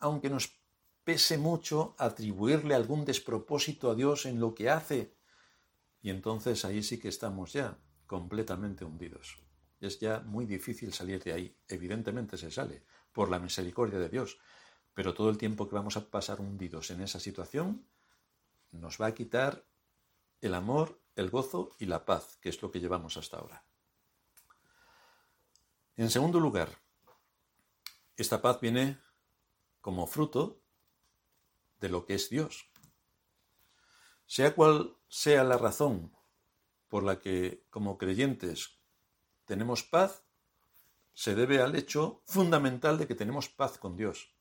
aunque 0.00 0.28
nos 0.28 0.58
pese 1.04 1.38
mucho 1.38 1.94
atribuirle 1.98 2.74
algún 2.74 3.04
despropósito 3.04 3.90
a 3.90 3.94
Dios 3.94 4.26
en 4.26 4.40
lo 4.40 4.54
que 4.54 4.70
hace. 4.70 5.14
Y 6.02 6.10
entonces 6.10 6.64
ahí 6.64 6.82
sí 6.82 6.98
que 6.98 7.08
estamos 7.08 7.52
ya 7.52 7.78
completamente 8.06 8.84
hundidos. 8.84 9.38
Es 9.80 10.00
ya 10.00 10.20
muy 10.20 10.46
difícil 10.46 10.92
salir 10.92 11.22
de 11.22 11.32
ahí. 11.32 11.56
Evidentemente 11.68 12.36
se 12.38 12.50
sale, 12.50 12.84
por 13.12 13.30
la 13.30 13.38
misericordia 13.38 13.98
de 13.98 14.08
Dios. 14.08 14.38
Pero 14.94 15.14
todo 15.14 15.30
el 15.30 15.38
tiempo 15.38 15.68
que 15.68 15.74
vamos 15.74 15.96
a 15.96 16.08
pasar 16.10 16.40
hundidos 16.40 16.90
en 16.90 17.00
esa 17.00 17.20
situación 17.20 17.86
nos 18.70 19.00
va 19.00 19.06
a 19.06 19.14
quitar 19.14 19.64
el 20.40 20.54
amor, 20.54 21.00
el 21.16 21.30
gozo 21.30 21.74
y 21.78 21.86
la 21.86 22.04
paz, 22.04 22.36
que 22.40 22.48
es 22.48 22.60
lo 22.62 22.70
que 22.70 22.80
llevamos 22.80 23.16
hasta 23.16 23.38
ahora. 23.38 23.64
En 25.96 26.10
segundo 26.10 26.40
lugar, 26.40 26.70
esta 28.16 28.42
paz 28.42 28.60
viene 28.60 28.98
como 29.80 30.06
fruto 30.06 30.60
de 31.80 31.88
lo 31.88 32.04
que 32.04 32.14
es 32.14 32.30
Dios. 32.30 32.68
Sea 34.26 34.54
cual 34.54 34.96
sea 35.08 35.44
la 35.44 35.58
razón 35.58 36.12
por 36.94 37.02
la 37.02 37.18
que 37.18 37.66
como 37.70 37.98
creyentes 37.98 38.78
tenemos 39.46 39.82
paz, 39.82 40.22
se 41.12 41.34
debe 41.34 41.60
al 41.60 41.74
hecho 41.74 42.22
fundamental 42.24 42.98
de 42.98 43.08
que 43.08 43.16
tenemos 43.16 43.48
paz 43.48 43.78
con 43.78 43.96
Dios. 43.96 44.32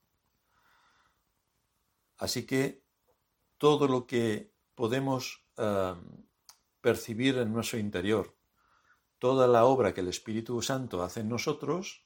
Así 2.16 2.46
que 2.46 2.84
todo 3.58 3.88
lo 3.88 4.06
que 4.06 4.54
podemos 4.76 5.44
percibir 6.80 7.40
en 7.40 7.52
nuestro 7.52 7.80
interior, 7.80 8.38
toda 9.18 9.48
la 9.48 9.66
obra 9.66 9.96
que 9.96 10.02
el 10.02 10.10
Espíritu 10.10 10.62
Santo 10.62 11.02
hace 11.02 11.22
en 11.22 11.30
nosotros, 11.30 12.06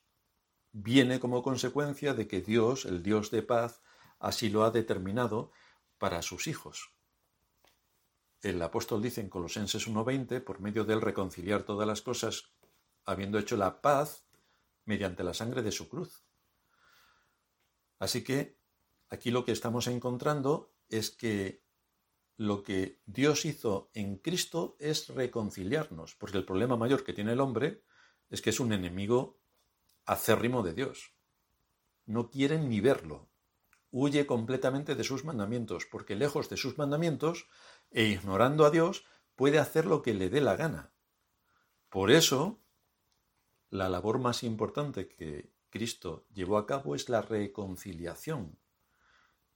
viene 0.72 1.20
como 1.20 1.44
consecuencia 1.44 2.14
de 2.14 2.26
que 2.26 2.40
Dios, 2.40 2.86
el 2.86 3.04
Dios 3.04 3.32
de 3.32 3.42
paz, 3.42 3.82
así 4.18 4.50
lo 4.50 4.64
ha 4.64 4.72
determinado 4.72 5.52
para 5.98 6.22
sus 6.22 6.48
hijos. 6.48 6.97
El 8.42 8.62
apóstol 8.62 9.02
dice 9.02 9.22
en 9.22 9.30
Colosenses 9.30 9.88
1.20, 9.88 10.44
por 10.44 10.60
medio 10.60 10.84
de 10.84 10.94
él 10.94 11.02
reconciliar 11.02 11.64
todas 11.64 11.88
las 11.88 12.02
cosas, 12.02 12.52
habiendo 13.06 13.40
hecho 13.40 13.58
la 13.58 13.82
paz 13.82 14.26
mediante 14.86 15.24
la 15.24 15.34
sangre 15.34 15.64
de 15.64 15.72
su 15.72 15.90
cruz. 15.90 16.24
Así 18.00 18.24
que 18.24 18.60
aquí 19.10 19.32
lo 19.32 19.44
que 19.44 19.52
estamos 19.52 19.88
encontrando 19.88 20.74
es 20.90 21.10
que 21.10 21.64
lo 22.38 22.62
que 22.62 23.02
Dios 23.08 23.46
hizo 23.46 23.90
en 23.94 24.18
Cristo 24.18 24.78
es 24.80 25.10
reconciliarnos, 25.10 26.16
porque 26.16 26.38
el 26.38 26.46
problema 26.46 26.78
mayor 26.78 27.04
que 27.04 27.14
tiene 27.14 27.34
el 27.34 27.42
hombre 27.42 27.84
es 28.30 28.42
que 28.42 28.52
es 28.52 28.60
un 28.60 28.72
enemigo 28.72 29.40
acérrimo 30.06 30.62
de 30.62 30.74
Dios. 30.74 31.16
No 32.06 32.30
quieren 32.30 32.70
ni 32.70 32.80
verlo, 32.80 33.32
huye 33.90 34.28
completamente 34.28 34.96
de 34.96 35.04
sus 35.04 35.26
mandamientos, 35.26 35.86
porque 35.86 36.16
lejos 36.16 36.50
de 36.50 36.58
sus 36.58 36.78
mandamientos 36.78 37.48
e 37.92 38.04
ignorando 38.04 38.66
a 38.66 38.70
Dios, 38.70 39.06
puede 39.36 39.60
hacer 39.60 39.86
lo 39.86 40.02
que 40.02 40.14
le 40.14 40.30
dé 40.30 40.42
la 40.42 40.56
gana. 40.56 40.92
Por 41.90 42.12
eso, 42.12 42.60
la 43.70 43.90
labor 43.90 44.20
más 44.20 44.44
importante 44.44 45.08
que 45.08 45.52
Cristo 45.70 46.26
llevó 46.34 46.58
a 46.58 46.66
cabo 46.66 46.96
es 46.96 47.10
la 47.10 47.22
reconciliación. 47.22 48.58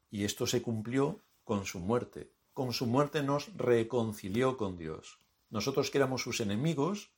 Y 0.10 0.26
esto 0.26 0.48
se 0.48 0.62
cumplió 0.62 1.24
con 1.44 1.66
su 1.66 1.80
muerte. 1.80 2.34
Con 2.54 2.74
su 2.74 2.86
muerte 2.86 3.24
nos 3.24 3.56
reconcilió 3.56 4.58
con 4.58 4.78
Dios. 4.78 5.20
Nosotros 5.50 5.90
que 5.90 5.98
éramos 5.98 6.22
sus 6.22 6.40
enemigos, 6.42 7.12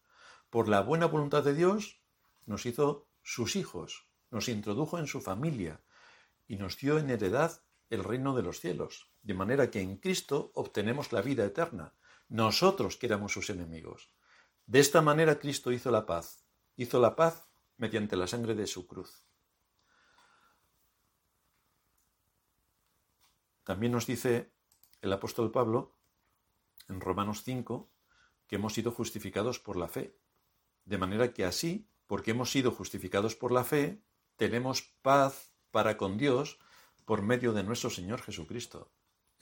por 0.49 0.67
la 0.67 0.81
buena 0.81 1.07
voluntad 1.07 1.43
de 1.43 1.53
Dios, 1.53 1.99
nos 2.45 2.65
hizo 2.65 3.07
sus 3.23 3.55
hijos, 3.55 4.07
nos 4.29 4.49
introdujo 4.49 4.99
en 4.99 5.07
su 5.07 5.21
familia, 5.21 5.81
y 6.47 6.57
nos 6.57 6.77
dio 6.77 6.99
en 6.99 7.09
heredad 7.09 7.61
el 7.89 8.03
reino 8.03 8.35
de 8.35 8.43
los 8.43 8.59
cielos, 8.59 9.12
de 9.23 9.33
manera 9.33 9.71
que 9.71 9.81
en 9.81 9.97
Cristo 9.97 10.51
obtenemos 10.53 11.11
la 11.11 11.21
vida 11.21 11.45
eterna, 11.45 11.93
nosotros 12.29 12.97
que 12.97 13.07
éramos 13.07 13.31
sus 13.31 13.49
enemigos. 13.49 14.11
De 14.65 14.79
esta 14.79 15.01
manera 15.01 15.39
Cristo 15.39 15.71
hizo 15.71 15.91
la 15.91 16.05
paz, 16.05 16.45
hizo 16.75 16.99
la 16.99 17.15
paz 17.15 17.47
mediante 17.77 18.15
la 18.15 18.27
sangre 18.27 18.53
de 18.55 18.67
su 18.67 18.85
cruz. 18.85 19.23
También 23.63 23.93
nos 23.93 24.05
dice 24.05 24.51
el 25.01 25.13
apóstol 25.13 25.51
Pablo 25.51 25.95
en 26.89 26.99
Romanos 26.99 27.43
5 27.43 27.89
que 28.47 28.57
hemos 28.57 28.73
sido 28.73 28.91
justificados 28.91 29.59
por 29.59 29.77
la 29.77 29.87
fe. 29.87 30.17
De 30.83 30.97
manera 30.97 31.33
que 31.33 31.45
así, 31.45 31.87
porque 32.07 32.31
hemos 32.31 32.51
sido 32.51 32.71
justificados 32.71 33.35
por 33.35 33.53
la 33.53 33.63
fe, 33.63 34.03
tenemos 34.35 34.81
paz 35.01 35.53
para 35.71 35.95
con 35.97 36.17
Dios 36.17 36.59
por 37.05 37.21
medio 37.21 37.53
de 37.53 37.63
nuestro 37.63 37.89
Señor 37.89 38.21
Jesucristo. 38.21 38.91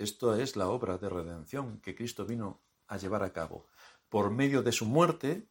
Esto 0.01 0.33
es 0.35 0.55
la 0.55 0.67
obra 0.67 0.97
de 0.97 1.09
redención 1.09 1.79
que 1.79 1.93
Cristo 1.93 2.25
vino 2.25 2.63
a 2.87 2.97
llevar 2.97 3.21
a 3.21 3.33
cabo. 3.33 3.67
Por 4.09 4.31
medio 4.31 4.63
de 4.63 4.71
su 4.71 4.87
muerte 4.87 5.47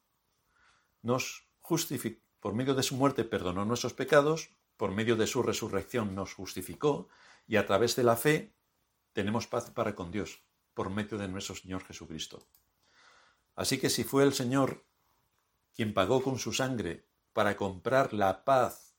nos 1.02 1.49
justificó, 1.61 2.21
por 2.40 2.54
medio 2.54 2.75
de 2.75 2.83
su 2.83 2.97
muerte 2.97 3.23
perdonó 3.23 3.64
nuestros 3.64 3.95
pecados, 3.95 4.50
por 4.76 4.90
medio 4.90 5.14
de 5.14 5.28
su 5.28 5.45
resurrección 5.45 6.16
nos 6.16 6.35
justificó 6.35 7.09
y 7.47 7.57
a 7.57 7.66
través 7.66 7.95
de 7.95 8.02
la 8.02 8.16
fe 8.16 8.52
tenemos 9.12 9.47
paz 9.47 9.71
para 9.71 9.95
con 9.95 10.11
Dios 10.11 10.42
por 10.75 10.90
medio 10.90 11.16
de 11.16 11.28
nuestro 11.28 11.54
Señor 11.54 11.85
Jesucristo. 11.85 12.45
Así 13.54 13.78
que 13.78 13.88
si 13.88 14.02
fue 14.02 14.25
el 14.25 14.33
Señor 14.33 14.85
quien 15.76 15.95
pagó 15.95 16.25
con 16.25 16.40
su 16.40 16.52
sangre 16.52 17.07
para 17.33 17.57
comprar 17.57 18.12
la 18.12 18.45
paz 18.45 18.97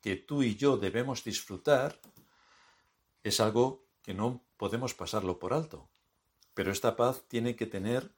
que 0.00 0.16
tú 0.16 0.42
y 0.42 0.56
yo 0.56 0.78
debemos 0.78 1.24
disfrutar 1.24 2.00
es 3.22 3.38
algo 3.38 3.84
que 4.02 4.14
no 4.14 4.47
podemos 4.58 4.92
pasarlo 4.92 5.38
por 5.38 5.54
alto. 5.54 5.88
Pero 6.52 6.70
esta 6.70 6.96
paz 6.96 7.24
tiene 7.28 7.56
que 7.56 7.66
tener 7.66 8.12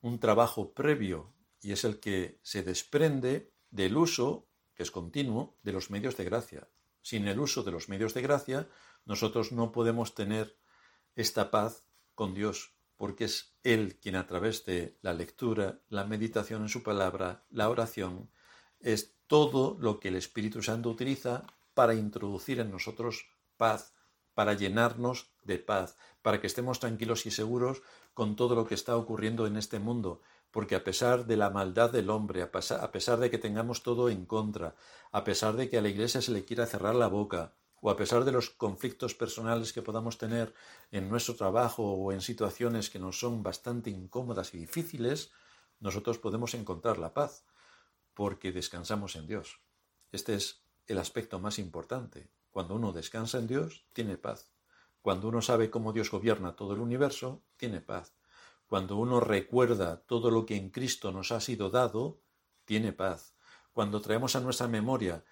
un 0.00 0.18
trabajo 0.18 0.72
previo 0.72 1.32
y 1.60 1.72
es 1.72 1.84
el 1.84 2.00
que 2.00 2.40
se 2.42 2.62
desprende 2.62 3.52
del 3.70 3.96
uso, 3.96 4.48
que 4.74 4.82
es 4.82 4.90
continuo, 4.90 5.56
de 5.62 5.72
los 5.72 5.90
medios 5.90 6.16
de 6.16 6.24
gracia. 6.24 6.68
sin 7.02 7.28
el 7.28 7.38
uso 7.38 7.62
de 7.62 7.70
los 7.70 7.88
medios 7.88 8.14
de 8.14 8.22
gracia, 8.22 8.68
nosotros 9.04 9.52
no 9.52 9.70
podemos 9.70 10.16
tener 10.16 10.58
esta 11.14 11.52
paz 11.52 11.84
con 12.16 12.34
Dios, 12.34 12.74
porque 12.96 13.26
es 13.26 13.54
Él 13.62 13.96
quien 14.00 14.16
a 14.16 14.26
través 14.26 14.64
de 14.64 14.98
la 15.02 15.14
lectura, 15.14 15.78
la 15.88 16.04
meditación 16.04 16.62
en 16.62 16.68
su 16.68 16.82
palabra, 16.82 17.44
la 17.48 17.70
oración, 17.70 18.28
es 18.80 19.14
todo 19.28 19.76
lo 19.78 20.00
que 20.00 20.08
el 20.08 20.16
Espíritu 20.16 20.62
Santo 20.62 20.90
utiliza 20.90 21.46
para 21.74 21.94
introducir 21.94 22.58
en 22.58 22.72
nosotros 22.72 23.26
paz, 23.56 23.94
para 24.36 24.52
llenarnos 24.52 25.30
de 25.44 25.58
paz, 25.58 25.96
para 26.20 26.42
que 26.42 26.46
estemos 26.46 26.78
tranquilos 26.78 27.24
y 27.24 27.30
seguros 27.30 27.80
con 28.12 28.36
todo 28.36 28.54
lo 28.54 28.66
que 28.66 28.74
está 28.74 28.94
ocurriendo 28.98 29.46
en 29.46 29.56
este 29.56 29.78
mundo, 29.78 30.20
porque 30.50 30.74
a 30.74 30.84
pesar 30.84 31.24
de 31.24 31.38
la 31.38 31.48
maldad 31.48 31.90
del 31.90 32.10
hombre, 32.10 32.42
a 32.42 32.52
pesar, 32.52 33.18
de 33.18 33.30
que 33.30 33.38
tengamos 33.38 33.82
todo 33.82 34.10
en 34.10 34.26
contra, 34.26 34.76
a 35.10 35.24
pesar 35.24 35.56
de 35.56 35.70
que 35.70 35.78
a 35.78 35.80
la 35.80 35.88
Iglesia 35.88 36.20
se 36.20 36.32
le 36.32 36.44
quiera 36.44 36.66
cerrar 36.66 36.94
la 36.94 37.06
boca, 37.06 37.54
o 37.80 37.88
a 37.88 37.96
pesar 37.96 38.26
de 38.26 38.32
los 38.32 38.50
conflictos 38.50 39.14
personales 39.14 39.72
que 39.72 39.80
podamos 39.80 40.18
tener 40.18 40.52
en 40.90 41.08
nuestro 41.08 41.34
trabajo 41.34 41.94
o 41.94 42.12
en 42.12 42.20
situaciones 42.20 42.90
que 42.90 42.98
nos 42.98 43.18
son 43.18 43.42
bastante 43.42 43.88
incómodas 43.88 44.52
y 44.52 44.58
difíciles, 44.58 45.32
nosotros 45.80 46.18
podemos 46.18 46.52
encontrar 46.52 46.98
la 46.98 47.14
paz, 47.14 47.46
porque 48.12 48.52
descansamos 48.52 49.16
en 49.16 49.26
Dios. 49.26 49.62
Este 50.12 50.34
es 50.34 50.60
el 50.88 50.98
aspecto 50.98 51.40
más 51.40 51.58
importante. 51.58 52.35
Cuando 52.56 52.74
uno 52.74 52.90
descansa 52.90 53.36
en 53.36 53.48
Dios, 53.48 53.84
tiene 53.92 54.16
paz. 54.16 54.50
Cuando 55.02 55.28
uno 55.28 55.42
sabe 55.42 55.68
cómo 55.68 55.92
Dios 55.92 56.10
gobierna 56.10 56.56
todo 56.56 56.72
el 56.72 56.80
universo, 56.80 57.42
tiene 57.58 57.82
paz. 57.82 58.14
Cuando 58.66 58.96
uno 58.96 59.20
recuerda 59.20 60.00
todo 60.06 60.30
lo 60.30 60.46
que 60.46 60.56
en 60.56 60.70
Cristo 60.70 61.12
nos 61.12 61.32
ha 61.32 61.40
sido 61.42 61.68
dado, 61.68 62.18
tiene 62.64 62.94
paz. 62.94 63.34
Cuando 63.74 64.00
traemos 64.00 64.36
a 64.36 64.40
nuestra 64.40 64.68
memoria 64.68 65.22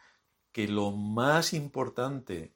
que 0.53 0.69
lo 0.69 0.91
más 0.91 1.55
importante, 1.55 2.55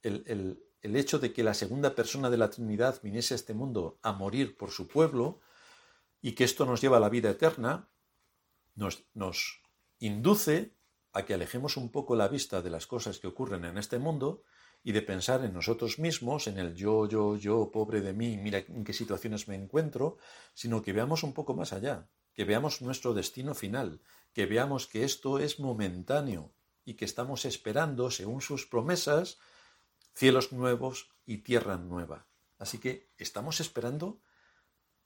el, 0.00 0.64
hecho 0.80 1.18
de 1.18 1.34
que 1.34 1.44
la 1.44 1.52
segunda 1.52 1.94
persona 1.94 2.30
de 2.30 2.38
la 2.38 2.48
Trinidad 2.48 2.98
viniese 3.02 3.34
a 3.34 3.36
este 3.36 3.52
mundo 3.52 3.98
a 4.00 4.12
morir 4.12 4.56
por 4.56 4.70
su 4.70 4.88
pueblo 4.88 5.42
y 6.22 6.32
que 6.32 6.44
esto 6.44 6.64
nos 6.64 6.80
lleva 6.80 6.96
a 6.96 7.00
la 7.00 7.10
vida 7.10 7.28
eterna, 7.28 7.90
nos, 8.74 9.04
nos 9.12 9.60
induce 9.98 10.79
a 11.12 11.24
que 11.24 11.34
alejemos 11.34 11.76
un 11.76 11.90
poco 11.90 12.16
la 12.16 12.28
vista 12.28 12.62
de 12.62 12.70
las 12.70 12.86
cosas 12.86 13.18
que 13.18 13.26
ocurren 13.26 13.64
en 13.64 13.78
este 13.78 13.98
mundo 13.98 14.42
y 14.82 14.92
de 14.92 15.02
pensar 15.02 15.44
en 15.44 15.52
nosotros 15.52 15.98
mismos, 15.98 16.46
en 16.46 16.58
el 16.58 16.74
yo, 16.74 17.06
yo, 17.06 17.36
yo, 17.36 17.70
pobre 17.70 18.00
de 18.00 18.12
mí, 18.12 18.36
mira 18.36 18.58
en 18.58 18.84
qué 18.84 18.92
situaciones 18.92 19.48
me 19.48 19.56
encuentro, 19.56 20.18
sino 20.54 20.82
que 20.82 20.92
veamos 20.92 21.22
un 21.22 21.34
poco 21.34 21.54
más 21.54 21.72
allá, 21.72 22.08
que 22.32 22.44
veamos 22.44 22.80
nuestro 22.80 23.12
destino 23.12 23.54
final, 23.54 24.00
que 24.32 24.46
veamos 24.46 24.86
que 24.86 25.04
esto 25.04 25.38
es 25.38 25.60
momentáneo, 25.60 26.54
y 26.84 26.94
que 26.94 27.04
estamos 27.04 27.44
esperando, 27.44 28.10
según 28.10 28.40
sus 28.40 28.66
promesas, 28.66 29.38
cielos 30.14 30.52
nuevos 30.52 31.10
y 31.26 31.38
tierra 31.38 31.76
nueva. 31.76 32.26
Así 32.58 32.78
que 32.78 33.12
estamos 33.16 33.60
esperando 33.60 34.20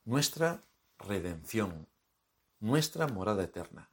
nuestra 0.05 0.63
redención, 0.99 1.89
nuestra 2.59 3.07
morada 3.07 3.45
eterna. 3.45 3.91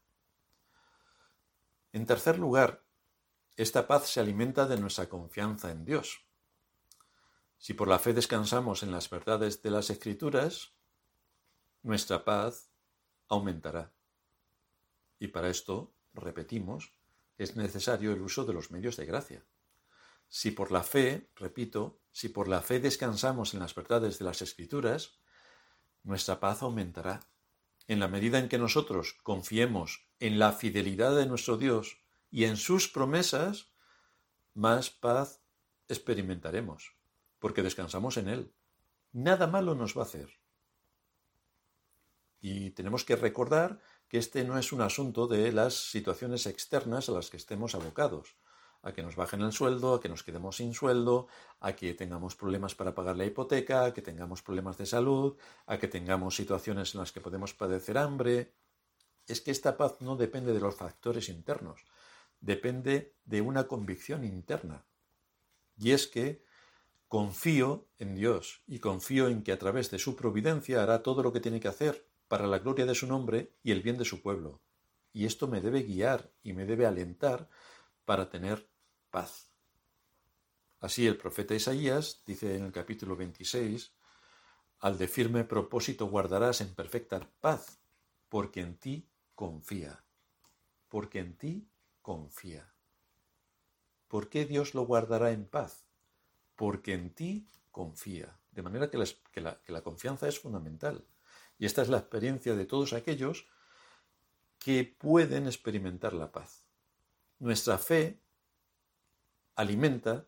En 1.93 2.05
tercer 2.05 2.39
lugar, 2.39 2.85
esta 3.57 3.87
paz 3.87 4.07
se 4.07 4.19
alimenta 4.19 4.65
de 4.65 4.77
nuestra 4.77 5.09
confianza 5.09 5.71
en 5.71 5.83
Dios. 5.83 6.25
Si 7.57 7.73
por 7.73 7.87
la 7.87 7.99
fe 7.99 8.13
descansamos 8.13 8.81
en 8.81 8.91
las 8.91 9.09
verdades 9.09 9.61
de 9.61 9.71
las 9.71 9.89
Escrituras, 9.89 10.73
nuestra 11.83 12.23
paz 12.23 12.71
aumentará. 13.27 13.93
Y 15.19 15.27
para 15.27 15.49
esto, 15.49 15.93
repetimos, 16.13 16.93
es 17.37 17.55
necesario 17.55 18.13
el 18.13 18.21
uso 18.21 18.45
de 18.45 18.53
los 18.53 18.71
medios 18.71 18.97
de 18.97 19.05
gracia. 19.05 19.45
Si 20.27 20.51
por 20.51 20.71
la 20.71 20.83
fe, 20.83 21.29
repito, 21.35 21.99
si 22.11 22.29
por 22.29 22.47
la 22.47 22.61
fe 22.61 22.79
descansamos 22.79 23.53
en 23.53 23.59
las 23.59 23.75
verdades 23.75 24.17
de 24.17 24.25
las 24.25 24.41
Escrituras, 24.41 25.19
nuestra 26.03 26.39
paz 26.39 26.61
aumentará. 26.61 27.27
En 27.91 27.99
la 27.99 28.07
medida 28.07 28.39
en 28.39 28.47
que 28.47 28.57
nosotros 28.57 29.19
confiemos 29.21 30.07
en 30.21 30.39
la 30.39 30.53
fidelidad 30.53 31.13
de 31.13 31.25
nuestro 31.25 31.57
Dios 31.57 31.97
y 32.29 32.45
en 32.45 32.55
sus 32.55 32.87
promesas, 32.87 33.73
más 34.53 34.89
paz 34.89 35.41
experimentaremos, 35.89 36.95
porque 37.37 37.63
descansamos 37.63 38.15
en 38.15 38.29
Él. 38.29 38.55
Nada 39.11 39.45
malo 39.45 39.75
nos 39.75 39.97
va 39.97 40.03
a 40.03 40.05
hacer. 40.05 40.29
Y 42.39 42.69
tenemos 42.69 43.03
que 43.03 43.17
recordar 43.17 43.81
que 44.07 44.19
este 44.19 44.45
no 44.45 44.57
es 44.57 44.71
un 44.71 44.79
asunto 44.79 45.27
de 45.27 45.51
las 45.51 45.73
situaciones 45.73 46.45
externas 46.45 47.09
a 47.09 47.11
las 47.11 47.29
que 47.29 47.35
estemos 47.35 47.75
abocados, 47.75 48.37
a 48.83 48.93
que 48.93 49.03
nos 49.03 49.15
bajen 49.15 49.41
el 49.41 49.51
sueldo, 49.51 49.95
a 49.95 50.01
que 50.01 50.09
nos 50.09 50.23
quedemos 50.23 50.57
sin 50.57 50.73
sueldo, 50.73 51.27
a 51.59 51.73
que 51.73 51.93
tengamos 51.93 52.35
problemas 52.35 52.75
para 52.75 52.95
pagar 52.95 53.17
la 53.17 53.25
hipoteca, 53.25 53.85
a 53.85 53.93
que 53.93 54.01
tengamos 54.01 54.41
problemas 54.41 54.77
de 54.77 54.85
salud, 54.85 55.37
a 55.65 55.77
que 55.77 55.87
tengamos 55.87 56.35
situaciones 56.35 56.93
en 56.93 57.01
las 57.01 57.11
que 57.11 57.21
podemos 57.21 57.53
padecer 57.53 57.97
hambre. 57.97 58.53
Es 59.27 59.41
que 59.41 59.51
esta 59.51 59.77
paz 59.77 60.01
no 60.01 60.15
depende 60.15 60.53
de 60.53 60.59
los 60.59 60.75
factores 60.75 61.29
internos, 61.29 61.85
depende 62.39 63.13
de 63.25 63.41
una 63.41 63.67
convicción 63.67 64.23
interna. 64.23 64.83
Y 65.77 65.91
es 65.91 66.07
que 66.07 66.43
confío 67.07 67.87
en 67.99 68.15
Dios 68.15 68.63
y 68.67 68.79
confío 68.79 69.27
en 69.27 69.43
que 69.43 69.51
a 69.51 69.59
través 69.59 69.91
de 69.91 69.99
su 69.99 70.15
providencia 70.15 70.81
hará 70.81 71.03
todo 71.03 71.21
lo 71.21 71.33
que 71.33 71.39
tiene 71.39 71.59
que 71.59 71.67
hacer 71.67 72.07
para 72.27 72.47
la 72.47 72.59
gloria 72.59 72.85
de 72.85 72.95
su 72.95 73.05
nombre 73.05 73.53
y 73.61 73.71
el 73.71 73.81
bien 73.81 73.97
de 73.97 74.05
su 74.05 74.21
pueblo. 74.21 74.61
Y 75.13 75.25
esto 75.25 75.47
me 75.47 75.59
debe 75.59 75.83
guiar 75.83 76.31
y 76.41 76.53
me 76.53 76.65
debe 76.65 76.85
alentar 76.85 77.49
para 78.05 78.29
tener 78.29 78.70
paz. 79.11 79.51
Así 80.79 81.05
el 81.05 81.17
profeta 81.17 81.53
Isaías 81.53 82.23
dice 82.25 82.55
en 82.55 82.65
el 82.65 82.71
capítulo 82.71 83.15
26, 83.15 83.91
al 84.79 84.97
de 84.97 85.07
firme 85.07 85.43
propósito 85.43 86.07
guardarás 86.07 86.61
en 86.61 86.73
perfecta 86.73 87.19
paz, 87.39 87.79
porque 88.29 88.61
en 88.61 88.77
ti 88.77 89.07
confía, 89.35 90.03
porque 90.89 91.19
en 91.19 91.37
ti 91.37 91.67
confía. 92.01 92.73
¿Por 94.07 94.27
qué 94.29 94.45
Dios 94.45 94.73
lo 94.73 94.85
guardará 94.85 95.31
en 95.31 95.45
paz? 95.45 95.85
Porque 96.55 96.93
en 96.93 97.13
ti 97.13 97.47
confía. 97.71 98.39
De 98.51 98.63
manera 98.63 98.89
que 98.89 98.97
la, 98.97 99.61
que 99.61 99.71
la 99.71 99.81
confianza 99.81 100.27
es 100.27 100.39
fundamental. 100.39 101.05
Y 101.59 101.65
esta 101.65 101.83
es 101.83 101.89
la 101.89 101.99
experiencia 101.99 102.55
de 102.55 102.65
todos 102.65 102.93
aquellos 102.93 103.47
que 104.57 104.83
pueden 104.83 105.45
experimentar 105.45 106.13
la 106.13 106.31
paz. 106.31 106.63
Nuestra 107.39 107.77
fe 107.77 108.20
alimenta 109.61 110.25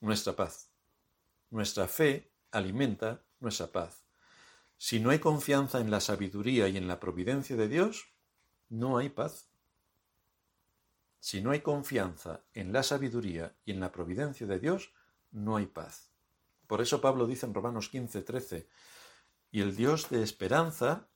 nuestra 0.00 0.36
paz. 0.36 0.70
Nuestra 1.50 1.88
fe 1.88 2.30
alimenta 2.52 3.20
nuestra 3.40 3.66
paz. 3.66 4.04
Si 4.78 5.00
no 5.00 5.10
hay 5.10 5.18
confianza 5.18 5.80
en 5.80 5.90
la 5.90 6.00
sabiduría 6.00 6.68
y 6.68 6.76
en 6.76 6.86
la 6.86 7.00
providencia 7.00 7.56
de 7.56 7.66
Dios, 7.66 8.06
no 8.68 8.96
hay 8.98 9.08
paz. 9.08 9.48
Si 11.18 11.40
no 11.40 11.50
hay 11.50 11.62
confianza 11.62 12.44
en 12.54 12.72
la 12.72 12.84
sabiduría 12.84 13.56
y 13.64 13.72
en 13.72 13.80
la 13.80 13.90
providencia 13.90 14.46
de 14.46 14.60
Dios, 14.60 14.92
no 15.32 15.56
hay 15.56 15.66
paz. 15.66 16.12
Por 16.68 16.80
eso 16.80 17.00
Pablo 17.00 17.26
dice 17.26 17.46
en 17.46 17.54
Romanos 17.54 17.88
15, 17.88 18.22
13, 18.22 18.68
y 19.50 19.62
el 19.62 19.74
Dios 19.74 20.10
de 20.10 20.22
esperanza 20.22 21.08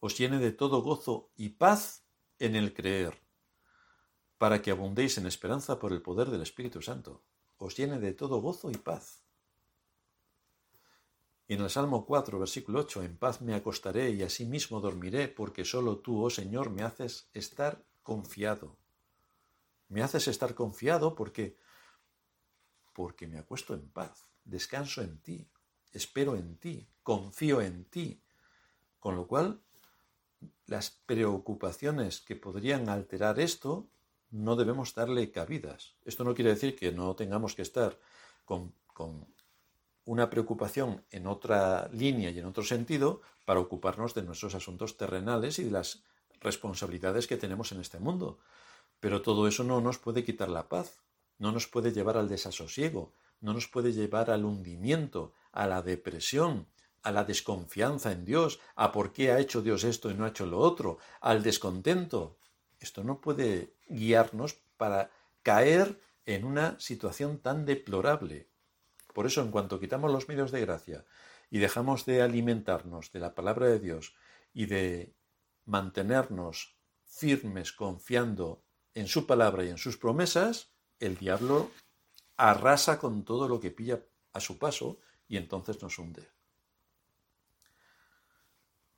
os 0.00 0.18
llene 0.18 0.38
de 0.38 0.52
todo 0.52 0.82
gozo 0.82 1.30
y 1.36 1.50
paz 1.50 2.04
en 2.38 2.54
el 2.54 2.74
creer, 2.74 3.25
para 4.38 4.60
que 4.60 4.70
abundéis 4.70 5.18
en 5.18 5.26
esperanza 5.26 5.78
por 5.78 5.92
el 5.92 6.02
poder 6.02 6.30
del 6.30 6.42
Espíritu 6.42 6.82
Santo. 6.82 7.22
Os 7.58 7.76
llene 7.76 7.98
de 7.98 8.12
todo 8.12 8.40
gozo 8.40 8.70
y 8.70 8.76
paz. 8.76 9.22
Y 11.48 11.54
en 11.54 11.62
el 11.62 11.70
Salmo 11.70 12.04
4, 12.04 12.38
versículo 12.38 12.80
8, 12.80 13.04
en 13.04 13.16
paz 13.16 13.40
me 13.40 13.54
acostaré 13.54 14.10
y 14.10 14.22
asimismo 14.22 14.80
dormiré, 14.80 15.28
porque 15.28 15.64
solo 15.64 15.98
tú, 15.98 16.24
oh 16.24 16.30
Señor, 16.30 16.70
me 16.70 16.82
haces 16.82 17.30
estar 17.32 17.84
confiado. 18.02 18.76
Me 19.88 20.02
haces 20.02 20.26
estar 20.28 20.54
confiado 20.54 21.14
porque 21.14 21.56
porque 22.96 23.26
me 23.26 23.38
acuesto 23.38 23.74
en 23.74 23.90
paz, 23.90 24.26
descanso 24.42 25.02
en 25.02 25.20
ti, 25.20 25.46
espero 25.92 26.34
en 26.34 26.56
ti, 26.56 26.88
confío 27.02 27.60
en 27.60 27.84
ti. 27.84 28.22
Con 28.98 29.16
lo 29.16 29.26
cual, 29.26 29.60
las 30.64 30.90
preocupaciones 31.04 32.22
que 32.22 32.36
podrían 32.36 32.88
alterar 32.88 33.38
esto 33.38 33.90
no 34.30 34.56
debemos 34.56 34.94
darle 34.94 35.30
cabidas. 35.30 35.94
Esto 36.04 36.24
no 36.24 36.34
quiere 36.34 36.50
decir 36.50 36.76
que 36.76 36.92
no 36.92 37.14
tengamos 37.14 37.54
que 37.54 37.62
estar 37.62 37.98
con, 38.44 38.74
con 38.92 39.26
una 40.04 40.30
preocupación 40.30 41.04
en 41.10 41.26
otra 41.26 41.88
línea 41.92 42.30
y 42.30 42.38
en 42.38 42.46
otro 42.46 42.62
sentido 42.62 43.20
para 43.44 43.60
ocuparnos 43.60 44.14
de 44.14 44.22
nuestros 44.22 44.54
asuntos 44.54 44.96
terrenales 44.96 45.58
y 45.58 45.64
de 45.64 45.70
las 45.70 46.02
responsabilidades 46.40 47.26
que 47.26 47.36
tenemos 47.36 47.72
en 47.72 47.80
este 47.80 47.98
mundo. 47.98 48.38
Pero 49.00 49.22
todo 49.22 49.46
eso 49.48 49.64
no 49.64 49.80
nos 49.80 49.98
puede 49.98 50.24
quitar 50.24 50.48
la 50.48 50.68
paz, 50.68 51.02
no 51.38 51.52
nos 51.52 51.66
puede 51.66 51.92
llevar 51.92 52.16
al 52.16 52.28
desasosiego, 52.28 53.12
no 53.40 53.52
nos 53.52 53.68
puede 53.68 53.92
llevar 53.92 54.30
al 54.30 54.44
hundimiento, 54.44 55.32
a 55.52 55.66
la 55.66 55.82
depresión, 55.82 56.66
a 57.02 57.12
la 57.12 57.24
desconfianza 57.24 58.12
en 58.12 58.24
Dios, 58.24 58.60
a 58.74 58.90
por 58.92 59.12
qué 59.12 59.30
ha 59.30 59.38
hecho 59.38 59.62
Dios 59.62 59.84
esto 59.84 60.10
y 60.10 60.14
no 60.14 60.24
ha 60.24 60.28
hecho 60.28 60.46
lo 60.46 60.58
otro, 60.58 60.98
al 61.20 61.42
descontento. 61.42 62.36
Esto 62.80 63.04
no 63.04 63.20
puede 63.20 63.74
guiarnos 63.88 64.54
para 64.76 65.10
caer 65.42 66.00
en 66.26 66.44
una 66.44 66.78
situación 66.80 67.38
tan 67.38 67.64
deplorable. 67.64 68.48
Por 69.14 69.26
eso, 69.26 69.40
en 69.40 69.50
cuanto 69.50 69.80
quitamos 69.80 70.12
los 70.12 70.28
medios 70.28 70.50
de 70.50 70.60
gracia 70.60 71.04
y 71.50 71.58
dejamos 71.58 72.04
de 72.04 72.22
alimentarnos 72.22 73.12
de 73.12 73.20
la 73.20 73.34
palabra 73.34 73.66
de 73.66 73.78
Dios 73.78 74.14
y 74.52 74.66
de 74.66 75.14
mantenernos 75.64 76.76
firmes 77.04 77.72
confiando 77.72 78.62
en 78.94 79.06
su 79.06 79.26
palabra 79.26 79.64
y 79.64 79.68
en 79.68 79.78
sus 79.78 79.96
promesas, 79.96 80.72
el 81.00 81.16
diablo 81.16 81.70
arrasa 82.36 82.98
con 82.98 83.24
todo 83.24 83.48
lo 83.48 83.60
que 83.60 83.70
pilla 83.70 84.02
a 84.32 84.40
su 84.40 84.58
paso 84.58 84.98
y 85.28 85.36
entonces 85.36 85.80
nos 85.82 85.98
hunde. 85.98 86.28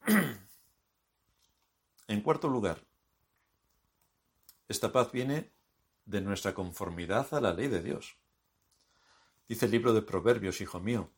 En 2.10 2.22
cuarto 2.22 2.48
lugar, 2.48 2.82
esta 4.68 4.92
paz 4.92 5.10
viene 5.12 5.50
de 6.04 6.20
nuestra 6.20 6.54
conformidad 6.54 7.32
a 7.32 7.40
la 7.40 7.52
ley 7.52 7.68
de 7.68 7.82
Dios. 7.82 8.18
Dice 9.48 9.64
el 9.66 9.72
libro 9.72 9.94
de 9.94 10.02
Proverbios, 10.02 10.60
hijo 10.60 10.78
mío, 10.78 11.10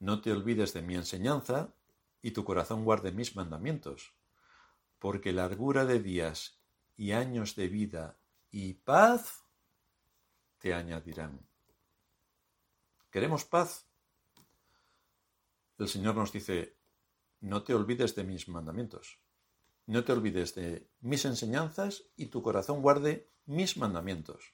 no 0.00 0.20
te 0.20 0.32
olvides 0.32 0.74
de 0.74 0.82
mi 0.82 0.96
enseñanza 0.96 1.72
y 2.22 2.32
tu 2.32 2.44
corazón 2.44 2.84
guarde 2.84 3.12
mis 3.12 3.36
mandamientos, 3.36 4.14
porque 4.98 5.32
largura 5.32 5.84
de 5.84 6.00
días 6.00 6.60
y 6.96 7.12
años 7.12 7.54
de 7.54 7.68
vida 7.68 8.18
y 8.50 8.74
paz 8.74 9.44
te 10.58 10.74
añadirán. 10.74 11.46
¿Queremos 13.10 13.44
paz? 13.44 13.86
El 15.78 15.88
Señor 15.88 16.16
nos 16.16 16.32
dice, 16.32 16.76
no 17.40 17.62
te 17.62 17.74
olvides 17.74 18.16
de 18.16 18.24
mis 18.24 18.48
mandamientos, 18.48 19.20
no 19.88 20.04
te 20.04 20.12
olvides 20.12 20.54
de 20.54 20.86
mis 21.00 21.24
enseñanzas 21.24 22.04
y 22.14 22.26
tu 22.26 22.42
corazón 22.42 22.82
guarde 22.82 23.30
mis 23.46 23.78
mandamientos. 23.78 24.52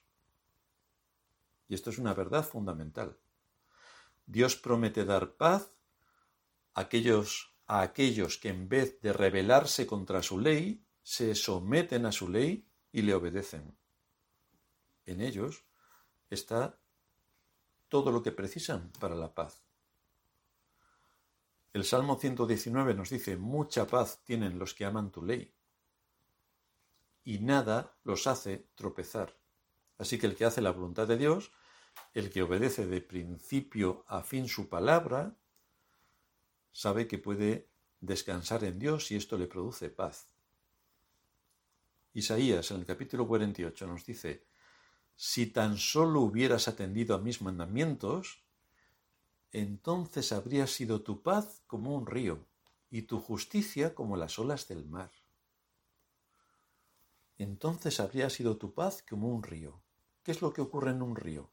Y 1.67 1.75
esto 1.75 1.89
es 1.89 1.97
una 1.97 2.13
verdad 2.13 2.47
fundamental. 2.47 3.17
Dios 4.25 4.55
promete 4.55 5.03
dar 5.03 5.35
paz 5.35 5.73
a 6.73 6.81
aquellos, 6.81 7.53
a 7.67 7.81
aquellos 7.81 8.37
que 8.37 8.47
en 8.47 8.69
vez 8.69 9.01
de 9.01 9.11
rebelarse 9.11 9.85
contra 9.85 10.23
su 10.23 10.39
ley, 10.39 10.85
se 11.03 11.35
someten 11.35 12.05
a 12.05 12.13
su 12.13 12.29
ley 12.29 12.65
y 12.93 13.01
le 13.01 13.13
obedecen. 13.13 13.77
En 15.05 15.19
ellos 15.19 15.65
está 16.29 16.79
todo 17.89 18.09
lo 18.09 18.23
que 18.23 18.31
precisan 18.31 18.89
para 19.01 19.15
la 19.15 19.35
paz. 19.35 19.64
El 21.75 21.83
Salmo 21.83 22.17
119 22.17 22.93
nos 22.93 23.09
dice, 23.09 23.35
mucha 23.35 23.85
paz 23.85 24.23
tienen 24.23 24.57
los 24.57 24.73
que 24.73 24.85
aman 24.85 25.11
tu 25.11 25.21
ley, 25.21 25.53
y 27.25 27.39
nada 27.39 27.97
los 28.05 28.27
hace 28.27 28.69
tropezar. 28.75 29.37
Así 29.97 30.17
que 30.17 30.25
el 30.25 30.37
que 30.37 30.45
hace 30.45 30.61
la 30.61 30.71
voluntad 30.71 31.05
de 31.05 31.17
Dios, 31.17 31.51
el 32.13 32.29
que 32.29 32.43
obedece 32.43 32.85
de 32.85 33.01
principio 33.01 34.05
a 34.07 34.23
fin 34.23 34.47
su 34.47 34.69
palabra, 34.69 35.35
sabe 36.71 37.09
que 37.09 37.17
puede 37.17 37.67
descansar 37.99 38.63
en 38.63 38.79
Dios 38.79 39.11
y 39.11 39.17
esto 39.17 39.37
le 39.37 39.47
produce 39.47 39.89
paz. 39.89 40.29
Isaías 42.13 42.71
en 42.71 42.77
el 42.77 42.85
capítulo 42.85 43.27
48 43.27 43.85
nos 43.85 44.05
dice, 44.05 44.47
si 45.17 45.47
tan 45.47 45.77
solo 45.77 46.21
hubieras 46.21 46.69
atendido 46.69 47.15
a 47.15 47.19
mis 47.19 47.41
mandamientos, 47.41 48.44
entonces 49.51 50.31
habría 50.31 50.67
sido 50.67 51.01
tu 51.01 51.21
paz 51.21 51.61
como 51.67 51.95
un 51.95 52.05
río 52.05 52.45
y 52.89 53.03
tu 53.03 53.19
justicia 53.19 53.95
como 53.95 54.17
las 54.17 54.39
olas 54.39 54.67
del 54.67 54.85
mar. 54.85 55.11
Entonces 57.37 57.99
habría 57.99 58.29
sido 58.29 58.57
tu 58.57 58.73
paz 58.73 59.03
como 59.07 59.29
un 59.29 59.43
río. 59.43 59.81
¿Qué 60.23 60.31
es 60.31 60.41
lo 60.41 60.53
que 60.53 60.61
ocurre 60.61 60.91
en 60.91 61.01
un 61.01 61.15
río? 61.15 61.49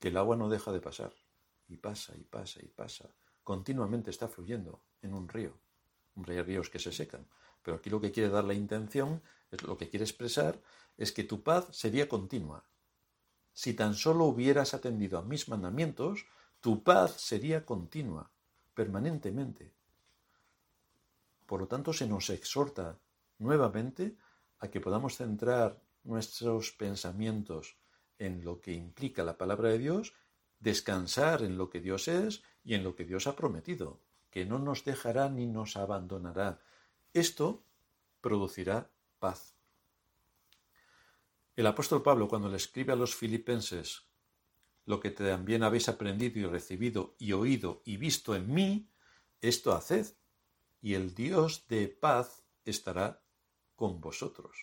Que 0.00 0.08
el 0.08 0.16
agua 0.16 0.36
no 0.36 0.48
deja 0.48 0.72
de 0.72 0.80
pasar, 0.80 1.12
y 1.68 1.76
pasa, 1.76 2.14
y 2.16 2.24
pasa, 2.24 2.60
y 2.62 2.68
pasa. 2.68 3.08
Continuamente 3.44 4.10
está 4.10 4.28
fluyendo 4.28 4.82
en 5.00 5.14
un 5.14 5.28
río. 5.28 5.56
Hombre, 6.14 6.36
hay 6.36 6.42
ríos 6.42 6.68
que 6.68 6.78
se 6.78 6.92
secan, 6.92 7.26
pero 7.62 7.76
aquí 7.76 7.88
lo 7.88 8.00
que 8.00 8.12
quiere 8.12 8.28
dar 8.28 8.44
la 8.44 8.54
intención, 8.54 9.22
es 9.50 9.62
lo 9.62 9.78
que 9.78 9.88
quiere 9.88 10.04
expresar, 10.04 10.60
es 10.96 11.12
que 11.12 11.24
tu 11.24 11.42
paz 11.42 11.68
sería 11.70 12.08
continua. 12.08 12.64
Si 13.52 13.74
tan 13.74 13.94
solo 13.94 14.24
hubieras 14.24 14.74
atendido 14.74 15.18
a 15.18 15.22
mis 15.22 15.48
mandamientos, 15.48 16.26
tu 16.62 16.82
paz 16.84 17.20
sería 17.20 17.66
continua, 17.66 18.30
permanentemente. 18.72 19.74
Por 21.44 21.60
lo 21.60 21.66
tanto, 21.66 21.92
se 21.92 22.06
nos 22.06 22.30
exhorta 22.30 23.00
nuevamente 23.38 24.16
a 24.60 24.68
que 24.68 24.80
podamos 24.80 25.16
centrar 25.16 25.82
nuestros 26.04 26.70
pensamientos 26.70 27.76
en 28.20 28.44
lo 28.44 28.60
que 28.60 28.72
implica 28.72 29.24
la 29.24 29.36
palabra 29.36 29.70
de 29.70 29.78
Dios, 29.78 30.14
descansar 30.60 31.42
en 31.42 31.58
lo 31.58 31.68
que 31.68 31.80
Dios 31.80 32.06
es 32.06 32.44
y 32.64 32.74
en 32.74 32.84
lo 32.84 32.94
que 32.94 33.04
Dios 33.04 33.26
ha 33.26 33.34
prometido, 33.34 33.98
que 34.30 34.46
no 34.46 34.60
nos 34.60 34.84
dejará 34.84 35.28
ni 35.28 35.46
nos 35.46 35.76
abandonará. 35.76 36.60
Esto 37.12 37.64
producirá 38.20 38.88
paz. 39.18 39.56
El 41.56 41.66
apóstol 41.66 42.04
Pablo, 42.04 42.28
cuando 42.28 42.48
le 42.48 42.56
escribe 42.56 42.92
a 42.92 42.96
los 42.96 43.16
filipenses 43.16 44.11
lo 44.84 45.00
que 45.00 45.10
también 45.10 45.62
habéis 45.62 45.88
aprendido 45.88 46.40
y 46.40 46.46
recibido 46.46 47.14
y 47.18 47.32
oído 47.32 47.82
y 47.84 47.96
visto 47.96 48.34
en 48.34 48.52
mí, 48.52 48.90
esto 49.40 49.72
haced, 49.72 50.06
y 50.80 50.94
el 50.94 51.14
Dios 51.14 51.66
de 51.68 51.88
paz 51.88 52.44
estará 52.64 53.22
con 53.76 54.00
vosotros. 54.00 54.56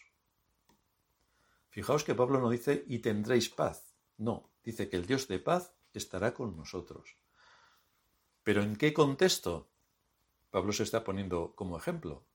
Fijaos 1.69 2.03
que 2.03 2.15
Pablo 2.15 2.39
no 2.39 2.49
dice 2.49 2.83
y 2.87 2.99
tendréis 2.99 3.49
paz, 3.49 3.95
no, 4.17 4.51
dice 4.63 4.89
que 4.89 4.97
el 4.97 5.05
Dios 5.05 5.27
de 5.27 5.39
paz 5.39 5.73
estará 5.93 6.33
con 6.33 6.55
nosotros. 6.57 7.15
Pero 8.43 8.61
¿en 8.63 8.75
qué 8.75 8.93
contexto? 8.93 9.69
Pablo 10.49 10.73
se 10.73 10.83
está 10.83 11.03
poniendo 11.03 11.55
como 11.55 11.77
ejemplo. 11.77 12.25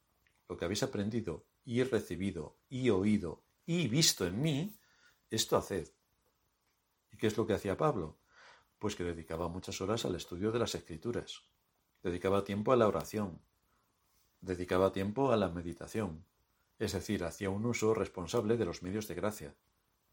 Lo 0.49 0.57
que 0.57 0.65
habéis 0.65 0.83
aprendido 0.83 1.47
y 1.65 1.83
recibido 1.83 2.59
y 2.69 2.91
oído 2.91 3.43
y 3.67 3.89
visto 3.89 4.27
en 4.27 4.41
mí, 4.41 4.79
esto 5.31 5.57
haced. 5.57 5.89
¿Y 7.15 7.17
qué 7.17 7.29
es 7.29 7.37
lo 7.37 7.47
que 7.47 7.53
hacía 7.53 7.77
Pablo? 7.77 8.19
Pues 8.81 8.97
que 8.97 9.05
dedicaba 9.05 9.47
muchas 9.47 9.81
horas 9.81 10.05
al 10.05 10.17
estudio 10.17 10.51
de 10.51 10.59
las 10.59 10.75
escrituras, 10.75 11.45
dedicaba 12.03 12.43
tiempo 12.43 12.73
a 12.73 12.77
la 12.77 12.89
oración, 12.89 13.41
dedicaba 14.41 14.91
tiempo 14.91 15.31
a 15.31 15.37
la 15.37 15.49
meditación, 15.49 16.25
es 16.81 16.93
decir, 16.93 17.23
hacía 17.23 17.51
un 17.51 17.67
uso 17.67 17.95
responsable 17.95 18.57
de 18.57 18.65
los 18.65 18.83
medios 18.83 19.07
de 19.07 19.15
gracia, 19.15 19.55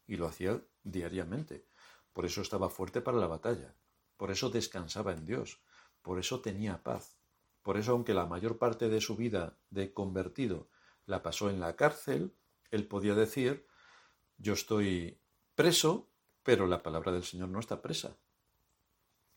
y 0.06 0.14
lo 0.14 0.28
hacía 0.28 0.62
diariamente. 0.84 1.66
Por 2.12 2.24
eso 2.24 2.40
estaba 2.40 2.70
fuerte 2.70 3.00
para 3.00 3.18
la 3.18 3.26
batalla, 3.26 3.74
por 4.16 4.30
eso 4.30 4.48
descansaba 4.48 5.10
en 5.10 5.26
Dios, 5.26 5.60
por 6.02 6.20
eso 6.20 6.40
tenía 6.40 6.84
paz, 6.84 7.16
por 7.62 7.78
eso 7.78 7.90
aunque 7.90 8.14
la 8.14 8.26
mayor 8.26 8.58
parte 8.58 8.88
de 8.88 9.00
su 9.00 9.16
vida 9.16 9.58
de 9.70 9.92
convertido 9.92 10.68
la 11.06 11.20
pasó 11.24 11.50
en 11.50 11.58
la 11.58 11.74
cárcel, 11.74 12.36
él 12.70 12.86
podía 12.86 13.16
decir, 13.16 13.66
yo 14.38 14.52
estoy 14.52 15.18
preso, 15.56 16.11
pero 16.42 16.66
la 16.66 16.82
palabra 16.82 17.12
del 17.12 17.24
Señor 17.24 17.48
no 17.48 17.60
está 17.60 17.80
presa. 17.82 18.16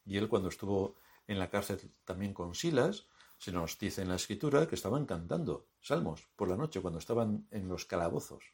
Y 0.06 0.18
él 0.18 0.30
cuando 0.30 0.50
estuvo 0.50 0.96
en 1.28 1.40
la 1.40 1.50
cárcel 1.50 1.92
también 2.04 2.34
con 2.34 2.56
Silas, 2.56 3.08
se 3.38 3.52
nos 3.52 3.78
dice 3.78 4.02
en 4.02 4.10
la 4.10 4.16
escritura 4.16 4.68
que 4.68 4.76
estaban 4.76 5.06
cantando 5.06 5.68
salmos 5.82 6.28
por 6.36 6.48
la 6.48 6.58
noche 6.58 6.82
cuando 6.82 7.00
estaban 7.00 7.48
en 7.52 7.68
los 7.68 7.86
calabozos. 7.86 8.54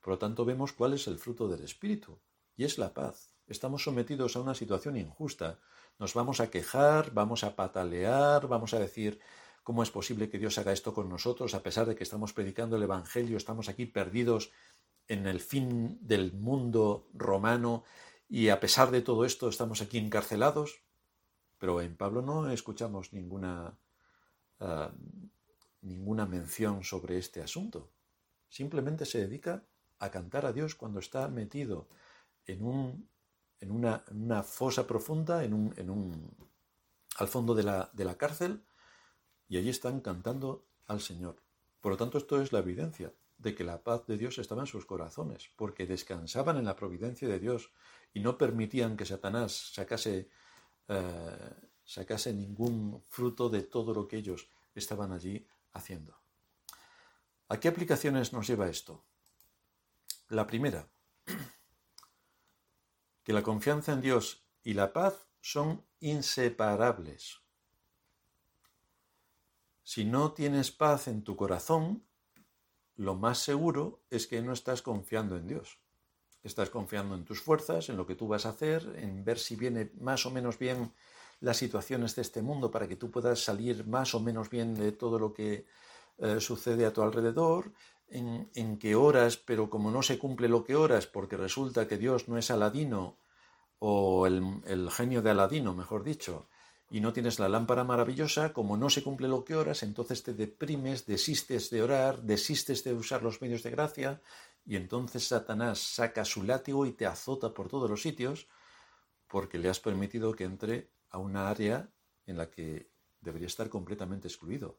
Por 0.00 0.14
lo 0.14 0.18
tanto 0.18 0.44
vemos 0.44 0.72
cuál 0.72 0.94
es 0.94 1.06
el 1.06 1.18
fruto 1.18 1.48
del 1.48 1.62
Espíritu, 1.62 2.18
y 2.56 2.64
es 2.64 2.78
la 2.78 2.92
paz. 2.92 3.34
Estamos 3.46 3.84
sometidos 3.84 4.36
a 4.36 4.40
una 4.40 4.54
situación 4.54 4.96
injusta. 4.96 5.58
Nos 5.98 6.14
vamos 6.14 6.40
a 6.40 6.50
quejar, 6.50 7.12
vamos 7.12 7.44
a 7.44 7.56
patalear, 7.56 8.46
vamos 8.48 8.74
a 8.74 8.78
decir, 8.78 9.20
¿cómo 9.62 9.82
es 9.82 9.90
posible 9.90 10.28
que 10.28 10.38
Dios 10.38 10.58
haga 10.58 10.72
esto 10.72 10.92
con 10.92 11.08
nosotros 11.08 11.54
a 11.54 11.62
pesar 11.62 11.86
de 11.86 11.94
que 11.94 12.04
estamos 12.04 12.32
predicando 12.32 12.76
el 12.76 12.82
Evangelio, 12.82 13.36
estamos 13.36 13.68
aquí 13.68 13.86
perdidos 13.86 14.50
en 15.12 15.26
el 15.26 15.40
fin 15.40 15.98
del 16.00 16.32
mundo 16.32 17.10
romano 17.12 17.84
y 18.30 18.48
a 18.48 18.60
pesar 18.60 18.90
de 18.90 19.02
todo 19.02 19.26
esto 19.26 19.50
estamos 19.50 19.82
aquí 19.82 19.98
encarcelados. 19.98 20.80
Pero 21.58 21.82
en 21.82 21.96
Pablo 21.96 22.22
no 22.22 22.50
escuchamos 22.50 23.12
ninguna, 23.12 23.78
ah, 24.60 24.90
ninguna 25.82 26.24
mención 26.24 26.82
sobre 26.82 27.18
este 27.18 27.42
asunto. 27.42 27.90
Simplemente 28.48 29.04
se 29.04 29.18
dedica 29.18 29.62
a 29.98 30.10
cantar 30.10 30.46
a 30.46 30.52
Dios 30.54 30.74
cuando 30.74 30.98
está 30.98 31.28
metido 31.28 31.88
en, 32.46 32.64
un, 32.64 33.06
en, 33.60 33.70
una, 33.70 34.04
una, 34.10 34.42
fosa 34.42 34.86
profunda, 34.86 35.44
en 35.44 35.52
un, 35.52 35.74
en 35.76 35.90
un, 35.90 36.34
al 37.18 37.28
fondo 37.28 37.54
de 37.54 37.64
la, 37.64 37.90
de 37.92 38.06
la 38.06 38.16
cárcel, 38.16 38.64
y 39.46 39.58
allí 39.58 39.68
están 39.68 40.00
cantando 40.00 40.64
al 40.86 41.02
Señor. 41.02 41.36
Por 41.82 41.92
lo 41.92 41.98
tanto, 41.98 42.16
esto 42.16 42.40
es 42.40 42.50
la 42.50 42.60
evidencia 42.60 43.12
de 43.42 43.54
que 43.54 43.64
la 43.64 43.82
paz 43.82 44.06
de 44.06 44.16
Dios 44.16 44.38
estaba 44.38 44.62
en 44.62 44.66
sus 44.66 44.86
corazones, 44.86 45.50
porque 45.56 45.86
descansaban 45.86 46.56
en 46.56 46.64
la 46.64 46.76
providencia 46.76 47.28
de 47.28 47.40
Dios 47.40 47.70
y 48.14 48.20
no 48.20 48.38
permitían 48.38 48.96
que 48.96 49.04
Satanás 49.04 49.72
sacase, 49.74 50.30
eh, 50.88 51.54
sacase 51.84 52.32
ningún 52.32 53.04
fruto 53.08 53.48
de 53.48 53.62
todo 53.62 53.92
lo 53.92 54.06
que 54.06 54.18
ellos 54.18 54.48
estaban 54.74 55.12
allí 55.12 55.46
haciendo. 55.72 56.16
¿A 57.48 57.58
qué 57.58 57.68
aplicaciones 57.68 58.32
nos 58.32 58.46
lleva 58.46 58.68
esto? 58.68 59.04
La 60.28 60.46
primera, 60.46 60.88
que 63.24 63.32
la 63.32 63.42
confianza 63.42 63.92
en 63.92 64.00
Dios 64.00 64.46
y 64.62 64.74
la 64.74 64.92
paz 64.92 65.26
son 65.40 65.84
inseparables. 66.00 67.40
Si 69.82 70.04
no 70.04 70.32
tienes 70.32 70.70
paz 70.70 71.08
en 71.08 71.24
tu 71.24 71.36
corazón, 71.36 72.06
lo 72.96 73.14
más 73.14 73.38
seguro 73.38 74.00
es 74.10 74.26
que 74.26 74.42
no 74.42 74.52
estás 74.52 74.82
confiando 74.82 75.36
en 75.36 75.46
Dios. 75.46 75.78
Estás 76.42 76.70
confiando 76.70 77.14
en 77.14 77.24
tus 77.24 77.40
fuerzas, 77.40 77.88
en 77.88 77.96
lo 77.96 78.06
que 78.06 78.14
tú 78.14 78.26
vas 78.28 78.46
a 78.46 78.50
hacer, 78.50 78.96
en 78.96 79.24
ver 79.24 79.38
si 79.38 79.56
viene 79.56 79.92
más 80.00 80.26
o 80.26 80.30
menos 80.30 80.58
bien 80.58 80.92
las 81.40 81.56
situaciones 81.56 82.14
de 82.16 82.22
este 82.22 82.42
mundo 82.42 82.70
para 82.70 82.88
que 82.88 82.96
tú 82.96 83.10
puedas 83.10 83.44
salir 83.44 83.86
más 83.86 84.14
o 84.14 84.20
menos 84.20 84.50
bien 84.50 84.74
de 84.74 84.92
todo 84.92 85.18
lo 85.18 85.32
que 85.32 85.66
eh, 86.18 86.40
sucede 86.40 86.86
a 86.86 86.92
tu 86.92 87.02
alrededor, 87.02 87.72
en, 88.08 88.78
que 88.78 88.94
oras, 88.94 89.38
pero 89.38 89.70
como 89.70 89.90
no 89.90 90.02
se 90.02 90.18
cumple 90.18 90.46
lo 90.46 90.64
que 90.64 90.76
oras, 90.76 91.06
porque 91.06 91.38
resulta 91.38 91.88
que 91.88 91.96
Dios 91.96 92.28
no 92.28 92.36
es 92.36 92.50
Aladino, 92.50 93.16
o 93.78 94.26
el 94.26 94.90
genio 94.90 95.22
de 95.22 95.30
Aladino, 95.30 95.74
mejor 95.74 96.04
dicho, 96.04 96.46
y 96.92 97.00
no 97.00 97.14
tienes 97.14 97.38
la 97.38 97.48
lámpara 97.48 97.84
maravillosa, 97.84 98.52
como 98.52 98.76
no 98.76 98.90
se 98.90 99.02
cumple 99.02 99.26
lo 99.26 99.46
que 99.46 99.56
oras, 99.56 99.82
entonces 99.82 100.22
te 100.22 100.34
deprimes, 100.34 101.06
desistes 101.06 101.70
de 101.70 101.82
orar, 101.82 102.20
desistes 102.20 102.84
de 102.84 102.92
usar 102.92 103.22
los 103.22 103.40
medios 103.40 103.62
de 103.62 103.70
gracia, 103.70 104.20
y 104.66 104.76
entonces 104.76 105.26
Satanás 105.26 105.78
saca 105.78 106.22
su 106.26 106.42
látigo 106.42 106.84
y 106.84 106.92
te 106.92 107.06
azota 107.06 107.54
por 107.54 107.70
todos 107.70 107.88
los 107.88 108.02
sitios, 108.02 108.46
porque 109.26 109.56
le 109.56 109.70
has 109.70 109.80
permitido 109.80 110.36
que 110.36 110.44
entre 110.44 110.90
a 111.08 111.16
una 111.16 111.48
área 111.48 111.90
en 112.26 112.36
la 112.36 112.50
que 112.50 112.90
debería 113.22 113.46
estar 113.46 113.70
completamente 113.70 114.28
excluido, 114.28 114.78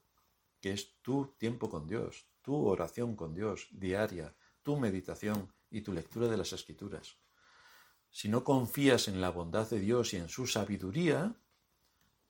que 0.62 0.72
es 0.72 1.02
tu 1.02 1.34
tiempo 1.40 1.68
con 1.68 1.88
Dios, 1.88 2.28
tu 2.44 2.68
oración 2.68 3.16
con 3.16 3.34
Dios 3.34 3.70
diaria, 3.72 4.36
tu 4.62 4.78
meditación 4.78 5.52
y 5.72 5.82
tu 5.82 5.92
lectura 5.92 6.28
de 6.28 6.38
las 6.38 6.54
escrituras. 6.54 7.18
Si 8.12 8.30
no 8.30 8.44
confías 8.44 9.08
en 9.08 9.20
la 9.20 9.32
bondad 9.32 9.68
de 9.68 9.80
Dios 9.80 10.14
y 10.14 10.18
en 10.18 10.30
su 10.30 10.46
sabiduría, 10.46 11.36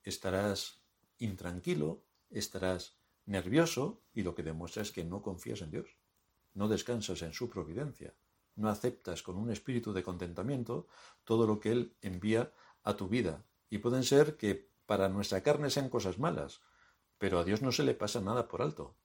estarás 0.10 0.82
intranquilo, 1.18 2.04
estarás 2.30 2.98
nervioso 3.26 4.02
y 4.14 4.24
lo 4.24 4.36
que 4.36 4.44
demuestra 4.44 4.84
es 4.84 4.92
que 4.92 5.04
no 5.04 5.22
confías 5.22 5.62
en 5.62 5.72
Dios, 5.72 5.98
no 6.54 6.68
descansas 6.68 7.22
en 7.22 7.34
su 7.34 7.50
providencia, 7.50 8.14
no 8.56 8.70
aceptas 8.70 9.24
con 9.24 9.38
un 9.38 9.52
espíritu 9.52 9.94
de 9.94 10.04
contentamiento 10.04 10.88
todo 11.24 11.48
lo 11.48 11.60
que 11.60 11.72
Él 11.72 11.96
envía 12.02 12.52
a 12.84 12.96
tu 12.96 13.08
vida. 13.08 13.46
Y 13.70 13.80
pueden 13.80 14.04
ser 14.04 14.38
que 14.38 14.70
para 14.86 15.10
nuestra 15.10 15.42
carne 15.42 15.70
sean 15.70 15.90
cosas 15.90 16.20
malas, 16.20 16.62
pero 17.18 17.40
a 17.40 17.44
Dios 17.44 17.62
no 17.62 17.72
se 17.72 17.84
le 17.84 17.96
pasa 17.96 18.22
nada 18.22 18.48
por 18.48 18.62
alto. 18.62 18.96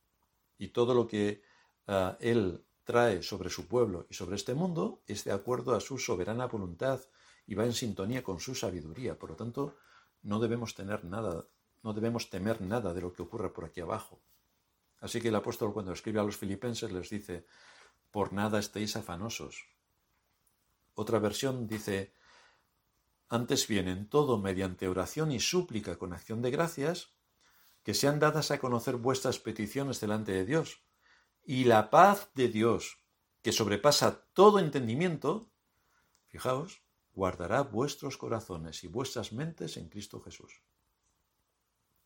Y 0.59 0.69
todo 0.69 0.93
lo 0.95 1.07
que 1.07 1.43
ah, 1.87 2.17
Él 2.21 2.65
trae 2.85 3.23
sobre 3.23 3.51
su 3.51 3.69
pueblo 3.69 4.07
y 4.11 4.15
sobre 4.15 4.37
este 4.37 4.55
mundo 4.55 5.03
es 5.07 5.25
de 5.25 5.33
acuerdo 5.33 5.75
a 5.75 5.81
su 5.81 5.99
soberana 5.99 6.47
voluntad 6.47 7.01
y 7.47 7.55
va 7.55 7.65
en 7.65 7.73
sintonía 7.73 8.23
con 8.23 8.41
su 8.41 8.55
sabiduría. 8.55 9.19
Por 9.19 9.31
lo 9.31 9.37
tanto, 9.37 9.77
no 10.23 10.39
debemos 10.39 10.75
tener 10.75 11.05
nada, 11.05 11.45
no 11.83 11.93
debemos 11.93 12.31
temer 12.31 12.61
nada 12.61 12.93
de 12.95 13.01
lo 13.01 13.13
que 13.13 13.23
ocurra 13.23 13.53
por 13.53 13.65
aquí 13.65 13.81
abajo. 13.81 14.21
Así 15.01 15.21
que 15.21 15.29
el 15.29 15.37
apóstol 15.37 15.73
cuando 15.73 15.93
escribe 15.93 16.21
a 16.21 16.25
los 16.25 16.37
filipenses 16.37 16.93
les 16.93 17.09
dice, 17.11 17.47
por 18.11 18.33
nada 18.33 18.59
estéis 18.59 18.97
afanosos. 18.97 19.67
Otra 20.95 21.19
versión 21.19 21.69
dice, 21.69 22.13
antes 23.29 23.69
bien 23.69 23.89
en 23.89 24.09
todo 24.09 24.39
mediante 24.39 24.89
oración 24.89 25.31
y 25.31 25.41
súplica 25.41 25.97
con 25.97 26.13
acción 26.13 26.43
de 26.43 26.51
gracias, 26.51 27.11
que 27.85 27.95
sean 27.95 28.19
dadas 28.19 28.51
a 28.51 28.59
conocer 28.59 28.97
vuestras 28.97 29.39
peticiones 29.39 30.01
delante 30.01 30.33
de 30.33 30.45
Dios, 30.45 30.81
y 31.45 31.65
la 31.65 31.91
paz 31.91 32.31
de 32.35 32.49
Dios, 32.49 32.99
que 33.43 33.53
sobrepasa 33.53 34.25
todo 34.33 34.59
entendimiento, 34.59 35.49
fijaos, 36.27 36.83
guardará 37.19 37.63
vuestros 37.63 38.17
corazones 38.17 38.85
y 38.85 38.87
vuestras 38.87 39.33
mentes 39.33 39.77
en 39.77 39.89
Cristo 39.89 40.21
Jesús. 40.21 40.63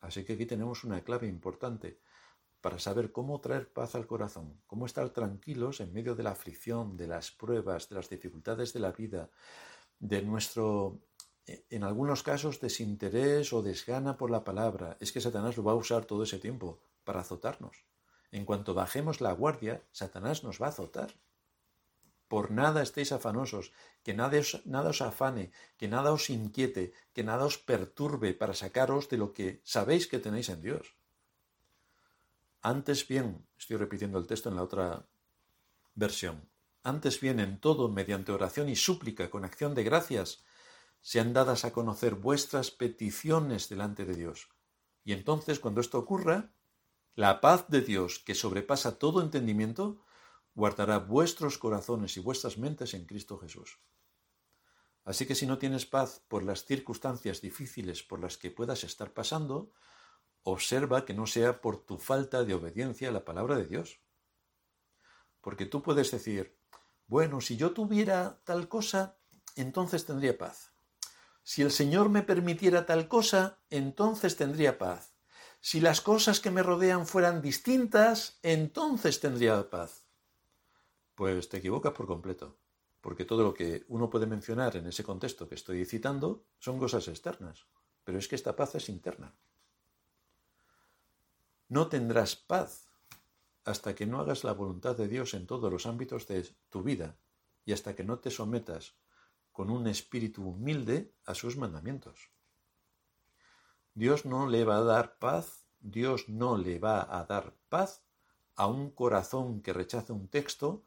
Así 0.00 0.24
que 0.24 0.32
aquí 0.32 0.46
tenemos 0.46 0.84
una 0.84 1.04
clave 1.04 1.28
importante 1.28 2.00
para 2.62 2.78
saber 2.78 3.12
cómo 3.12 3.38
traer 3.38 3.70
paz 3.70 3.94
al 3.94 4.06
corazón, 4.06 4.62
cómo 4.66 4.86
estar 4.86 5.10
tranquilos 5.10 5.80
en 5.80 5.92
medio 5.92 6.14
de 6.14 6.22
la 6.22 6.30
aflicción, 6.30 6.96
de 6.96 7.08
las 7.08 7.30
pruebas, 7.30 7.90
de 7.90 7.96
las 7.96 8.08
dificultades 8.08 8.72
de 8.72 8.80
la 8.80 8.92
vida, 8.92 9.28
de 9.98 10.22
nuestro, 10.22 11.02
en 11.44 11.84
algunos 11.84 12.22
casos, 12.22 12.58
desinterés 12.58 13.52
o 13.52 13.60
desgana 13.60 14.16
por 14.16 14.30
la 14.30 14.44
palabra. 14.44 14.96
Es 14.98 15.12
que 15.12 15.20
Satanás 15.20 15.58
lo 15.58 15.64
va 15.64 15.72
a 15.72 15.82
usar 15.84 16.06
todo 16.06 16.22
ese 16.22 16.38
tiempo 16.38 16.80
para 17.04 17.20
azotarnos. 17.20 17.84
En 18.30 18.46
cuanto 18.46 18.72
bajemos 18.72 19.20
la 19.20 19.32
guardia, 19.32 19.82
Satanás 19.92 20.42
nos 20.42 20.58
va 20.58 20.68
a 20.68 20.70
azotar 20.70 21.12
por 22.32 22.48
nada 22.50 22.80
estéis 22.80 23.12
afanosos, 23.12 23.76
que 24.00 24.16
nada 24.16 24.40
os, 24.40 25.00
afane, 25.04 25.52
que 25.76 25.84
nada 25.84 26.16
os 26.16 26.32
inquiete, 26.32 26.96
que 27.12 27.20
nada 27.20 27.44
os 27.44 27.60
perturbe 27.60 28.32
para 28.32 28.56
sacaros 28.56 29.12
de 29.12 29.20
lo 29.20 29.36
que 29.36 29.60
sabéis 29.68 30.08
que 30.08 30.16
tenéis 30.16 30.48
en 30.48 30.64
Dios. 30.64 30.96
Antes 32.62 33.04
bien, 33.04 33.44
estoy 33.60 33.76
repitiendo 33.76 34.16
el 34.16 34.24
texto 34.24 34.48
en 34.48 34.56
la 34.56 34.64
otra 34.64 35.04
versión, 35.94 36.48
antes 36.82 37.20
bien 37.20 37.38
en 37.38 37.60
todo, 37.60 37.92
mediante 37.92 38.32
oración 38.32 38.70
y 38.70 38.76
súplica 38.76 39.28
con 39.28 39.44
acción 39.44 39.74
de 39.74 39.84
gracias, 39.84 40.40
sean 41.02 41.34
dadas 41.34 41.66
a 41.66 41.72
conocer 41.74 42.14
vuestras 42.14 42.70
peticiones 42.70 43.68
delante 43.68 44.06
de 44.06 44.16
Dios. 44.16 44.48
Y 45.04 45.12
entonces, 45.12 45.60
cuando 45.60 45.82
esto 45.82 45.98
ocurra, 45.98 46.48
la 47.14 47.42
paz 47.42 47.68
de 47.68 47.82
Dios, 47.82 48.20
que 48.24 48.34
sobrepasa 48.34 48.96
todo 48.98 49.20
entendimiento, 49.20 50.00
guardará 50.54 50.98
vuestros 50.98 51.58
corazones 51.58 52.16
y 52.16 52.20
vuestras 52.20 52.58
mentes 52.58 52.94
en 52.94 53.06
Cristo 53.06 53.38
Jesús. 53.38 53.78
Así 55.04 55.26
que 55.26 55.34
si 55.34 55.46
no 55.46 55.58
tienes 55.58 55.86
paz 55.86 56.22
por 56.28 56.44
las 56.44 56.64
circunstancias 56.64 57.40
difíciles 57.40 58.02
por 58.02 58.20
las 58.20 58.36
que 58.36 58.50
puedas 58.50 58.84
estar 58.84 59.12
pasando, 59.12 59.72
observa 60.44 61.04
que 61.04 61.14
no 61.14 61.26
sea 61.26 61.60
por 61.60 61.84
tu 61.84 61.98
falta 61.98 62.44
de 62.44 62.54
obediencia 62.54 63.08
a 63.08 63.12
la 63.12 63.24
palabra 63.24 63.56
de 63.56 63.66
Dios. 63.66 64.00
Porque 65.40 65.66
tú 65.66 65.82
puedes 65.82 66.10
decir, 66.10 66.56
bueno, 67.06 67.40
si 67.40 67.56
yo 67.56 67.72
tuviera 67.72 68.40
tal 68.44 68.68
cosa, 68.68 69.18
entonces 69.56 70.06
tendría 70.06 70.38
paz. 70.38 70.72
Si 71.42 71.62
el 71.62 71.72
Señor 71.72 72.08
me 72.08 72.22
permitiera 72.22 72.86
tal 72.86 73.08
cosa, 73.08 73.58
entonces 73.70 74.36
tendría 74.36 74.78
paz. 74.78 75.14
Si 75.60 75.80
las 75.80 76.00
cosas 76.00 76.38
que 76.40 76.50
me 76.50 76.62
rodean 76.62 77.06
fueran 77.06 77.42
distintas, 77.42 78.38
entonces 78.42 79.20
tendría 79.20 79.68
paz. 79.68 80.01
Pues 81.22 81.48
te 81.48 81.58
equivocas 81.58 81.92
por 81.92 82.08
completo, 82.08 82.58
porque 83.00 83.24
todo 83.24 83.44
lo 83.44 83.54
que 83.54 83.84
uno 83.86 84.10
puede 84.10 84.26
mencionar 84.26 84.74
en 84.74 84.88
ese 84.88 85.04
contexto 85.04 85.48
que 85.48 85.54
estoy 85.54 85.84
citando 85.84 86.46
son 86.58 86.80
cosas 86.80 87.06
externas, 87.06 87.68
pero 88.02 88.18
es 88.18 88.26
que 88.26 88.34
esta 88.34 88.56
paz 88.56 88.74
es 88.74 88.88
interna. 88.88 89.32
No 91.68 91.86
tendrás 91.86 92.34
paz 92.34 92.88
hasta 93.64 93.94
que 93.94 94.04
no 94.04 94.18
hagas 94.18 94.42
la 94.42 94.52
voluntad 94.52 94.96
de 94.96 95.06
Dios 95.06 95.34
en 95.34 95.46
todos 95.46 95.70
los 95.70 95.86
ámbitos 95.86 96.26
de 96.26 96.42
tu 96.68 96.82
vida 96.82 97.16
y 97.64 97.72
hasta 97.72 97.94
que 97.94 98.02
no 98.02 98.18
te 98.18 98.32
sometas 98.32 98.96
con 99.52 99.70
un 99.70 99.86
espíritu 99.86 100.42
humilde 100.48 101.14
a 101.24 101.36
sus 101.36 101.56
mandamientos. 101.56 102.32
Dios 103.94 104.24
no 104.24 104.48
le 104.48 104.64
va 104.64 104.78
a 104.78 104.82
dar 104.82 105.20
paz, 105.20 105.68
Dios 105.78 106.28
no 106.28 106.58
le 106.58 106.80
va 106.80 107.00
a 107.16 107.24
dar 107.26 107.54
paz 107.68 108.02
a 108.56 108.66
un 108.66 108.90
corazón 108.90 109.62
que 109.62 109.72
rechaza 109.72 110.12
un 110.12 110.26
texto 110.26 110.82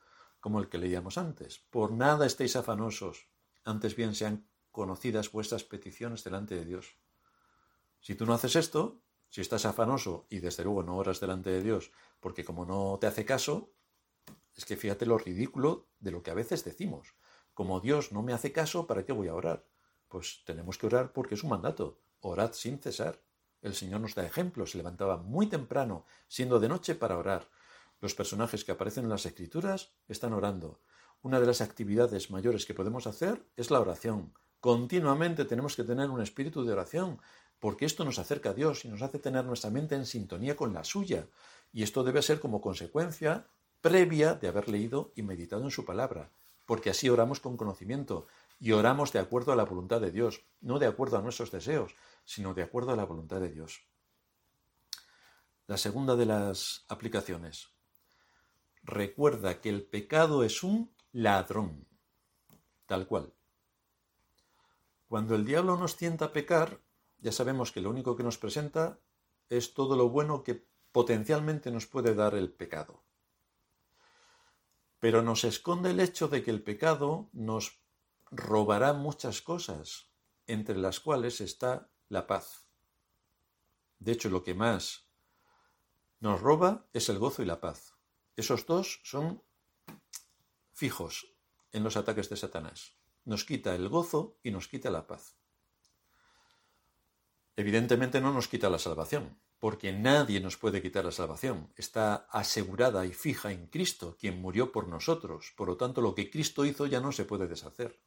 como 0.45 0.59
el 0.59 0.69
que 0.69 0.77
leíamos 0.77 1.17
antes. 1.17 1.57
Por 1.71 1.91
nada 1.91 2.27
estéis 2.27 2.55
afanosos, 2.55 3.29
antes 3.63 3.95
bien 3.95 4.13
sean 4.13 4.47
conocidas 4.71 5.31
vuestras 5.31 5.63
peticiones 5.63 6.23
delante 6.23 6.53
de 6.53 6.65
Dios. 6.65 6.99
Si 7.99 8.13
tú 8.13 8.27
no 8.27 8.35
haces 8.35 8.55
esto, 8.55 9.01
si 9.27 9.41
estás 9.41 9.65
afanoso 9.65 10.27
y 10.29 10.41
desde 10.41 10.63
luego 10.63 10.83
no 10.83 10.97
oras 10.97 11.19
delante 11.19 11.49
de 11.49 11.63
Dios, 11.63 11.91
porque 12.19 12.45
como 12.45 12.63
no 12.63 12.99
te 13.01 13.07
hace 13.07 13.25
caso, 13.25 13.73
es 14.55 14.65
que 14.65 14.77
fíjate 14.77 15.07
lo 15.07 15.17
ridículo 15.17 15.87
de 15.99 16.11
lo 16.11 16.21
que 16.21 16.29
a 16.29 16.35
veces 16.35 16.63
decimos. 16.63 17.15
Como 17.55 17.79
Dios 17.79 18.11
no 18.11 18.21
me 18.21 18.31
hace 18.31 18.51
caso, 18.51 18.85
¿para 18.85 19.03
qué 19.03 19.13
voy 19.13 19.29
a 19.29 19.33
orar? 19.33 19.65
Pues 20.09 20.43
tenemos 20.45 20.77
que 20.77 20.85
orar 20.85 21.11
porque 21.11 21.33
es 21.33 21.43
un 21.43 21.49
mandato. 21.49 21.97
Orad 22.19 22.53
sin 22.53 22.77
cesar. 22.77 23.19
El 23.63 23.73
Señor 23.73 23.99
nos 23.99 24.13
da 24.13 24.23
ejemplos. 24.23 24.69
Se 24.69 24.77
levantaba 24.77 25.17
muy 25.17 25.47
temprano, 25.47 26.05
siendo 26.27 26.59
de 26.59 26.69
noche, 26.69 26.93
para 26.93 27.17
orar. 27.17 27.49
Los 28.05 28.13
personajes 28.13 28.63
que 28.63 28.71
aparecen 28.71 29.05
en 29.05 29.09
las 29.09 29.25
escrituras 29.25 29.89
están 30.07 30.33
orando. 30.33 30.79
Una 31.23 31.39
de 31.39 31.47
las 31.47 31.59
actividades 31.59 32.29
mayores 32.29 32.67
que 32.67 32.75
podemos 32.75 33.07
hacer 33.07 33.43
es 33.57 33.71
la 33.71 33.79
oración. 33.79 34.31
Continuamente 34.59 35.43
tenemos 35.43 35.75
que 35.75 35.83
tener 35.83 36.11
un 36.11 36.21
espíritu 36.21 36.63
de 36.63 36.73
oración, 36.73 37.19
porque 37.57 37.85
esto 37.85 38.05
nos 38.05 38.19
acerca 38.19 38.51
a 38.51 38.53
Dios 38.53 38.85
y 38.85 38.89
nos 38.89 39.01
hace 39.01 39.17
tener 39.17 39.43
nuestra 39.43 39.71
mente 39.71 39.95
en 39.95 40.05
sintonía 40.05 40.55
con 40.55 40.71
la 40.71 40.83
suya. 40.83 41.27
Y 41.73 41.81
esto 41.81 42.03
debe 42.03 42.21
ser 42.21 42.39
como 42.39 42.61
consecuencia 42.61 43.47
previa 43.81 44.35
de 44.35 44.49
haber 44.49 44.69
leído 44.69 45.11
y 45.15 45.23
meditado 45.23 45.63
en 45.63 45.71
su 45.71 45.83
palabra, 45.83 46.29
porque 46.67 46.91
así 46.91 47.09
oramos 47.09 47.39
con 47.39 47.57
conocimiento 47.57 48.27
y 48.59 48.73
oramos 48.73 49.13
de 49.13 49.17
acuerdo 49.17 49.51
a 49.51 49.55
la 49.55 49.65
voluntad 49.65 49.99
de 49.99 50.11
Dios, 50.11 50.43
no 50.61 50.77
de 50.77 50.85
acuerdo 50.85 51.17
a 51.17 51.23
nuestros 51.23 51.49
deseos, 51.49 51.95
sino 52.23 52.53
de 52.53 52.61
acuerdo 52.61 52.91
a 52.91 52.95
la 52.95 53.05
voluntad 53.05 53.41
de 53.41 53.49
Dios. 53.49 53.81
La 55.65 55.77
segunda 55.77 56.15
de 56.15 56.27
las 56.27 56.85
aplicaciones 56.87 57.73
recuerda 58.85 59.61
que 59.61 59.69
el 59.69 59.83
pecado 59.83 60.43
es 60.43 60.63
un 60.63 60.93
ladrón, 61.11 61.87
tal 62.85 63.07
cual. 63.07 63.33
Cuando 65.07 65.35
el 65.35 65.45
diablo 65.45 65.77
nos 65.77 65.97
tienta 65.97 66.25
a 66.25 66.33
pecar, 66.33 66.81
ya 67.19 67.31
sabemos 67.31 67.71
que 67.71 67.81
lo 67.81 67.89
único 67.89 68.15
que 68.15 68.23
nos 68.23 68.37
presenta 68.37 68.99
es 69.49 69.73
todo 69.73 69.95
lo 69.95 70.09
bueno 70.09 70.43
que 70.43 70.67
potencialmente 70.91 71.71
nos 71.71 71.87
puede 71.87 72.15
dar 72.15 72.35
el 72.35 72.51
pecado. 72.51 73.03
Pero 74.99 75.21
nos 75.21 75.43
esconde 75.43 75.91
el 75.91 75.99
hecho 75.99 76.27
de 76.27 76.43
que 76.43 76.51
el 76.51 76.63
pecado 76.63 77.29
nos 77.33 77.81
robará 78.31 78.93
muchas 78.93 79.41
cosas, 79.41 80.11
entre 80.47 80.77
las 80.77 80.99
cuales 80.99 81.41
está 81.41 81.89
la 82.09 82.27
paz. 82.27 82.67
De 83.99 84.11
hecho, 84.11 84.29
lo 84.29 84.43
que 84.43 84.53
más 84.53 85.09
nos 86.19 86.41
roba 86.41 86.87
es 86.93 87.09
el 87.09 87.19
gozo 87.19 87.41
y 87.41 87.45
la 87.45 87.59
paz. 87.59 87.94
Esos 88.35 88.65
dos 88.65 89.01
son 89.03 89.41
fijos 90.73 91.27
en 91.71 91.83
los 91.83 91.97
ataques 91.97 92.29
de 92.29 92.37
Satanás. 92.37 92.97
Nos 93.23 93.45
quita 93.45 93.73
el 93.75 93.89
gozo 93.89 94.37
y 94.43 94.51
nos 94.51 94.67
quita 94.67 94.89
la 94.89 95.07
paz. 95.07 95.37
Evidentemente 97.55 98.19
no 98.19 98.33
nos 98.33 98.49
quita 98.49 98.69
la 98.69 98.79
salvación, 98.79 99.39
porque 99.59 99.93
nadie 99.93 100.41
nos 100.41 100.57
puede 100.57 100.81
quitar 100.81 101.05
la 101.05 101.11
salvación. 101.11 101.71
Está 101.77 102.27
asegurada 102.29 103.05
y 103.05 103.13
fija 103.13 103.51
en 103.51 103.67
Cristo, 103.67 104.17
quien 104.19 104.41
murió 104.41 104.71
por 104.71 104.87
nosotros. 104.89 105.53
Por 105.55 105.69
lo 105.69 105.77
tanto, 105.77 106.01
lo 106.01 106.13
que 106.13 106.29
Cristo 106.29 106.65
hizo 106.65 106.85
ya 106.85 106.99
no 106.99 107.13
se 107.13 107.23
puede 107.23 107.47
deshacer. 107.47 107.99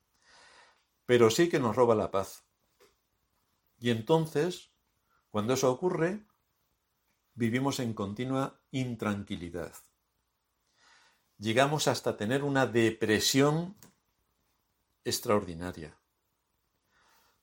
Pero 1.06 1.30
sí 1.30 1.48
que 1.48 1.58
nos 1.58 1.74
roba 1.74 1.94
la 1.94 2.10
paz. 2.10 2.44
Y 3.78 3.90
entonces, 3.90 4.70
cuando 5.30 5.54
eso 5.54 5.72
ocurre, 5.72 6.26
vivimos 7.34 7.80
en 7.80 7.94
continua 7.94 8.60
intranquilidad. 8.70 9.72
Llegamos 11.38 11.86
hasta 11.86 12.16
tener 12.16 12.42
una 12.42 12.66
depresión 12.66 13.76
extraordinaria. 15.04 15.96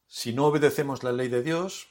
Si 0.05 0.33
no 0.33 0.45
obedecemos 0.45 1.03
la 1.03 1.13
ley 1.13 1.29
de 1.29 1.41
Dios, 1.41 1.87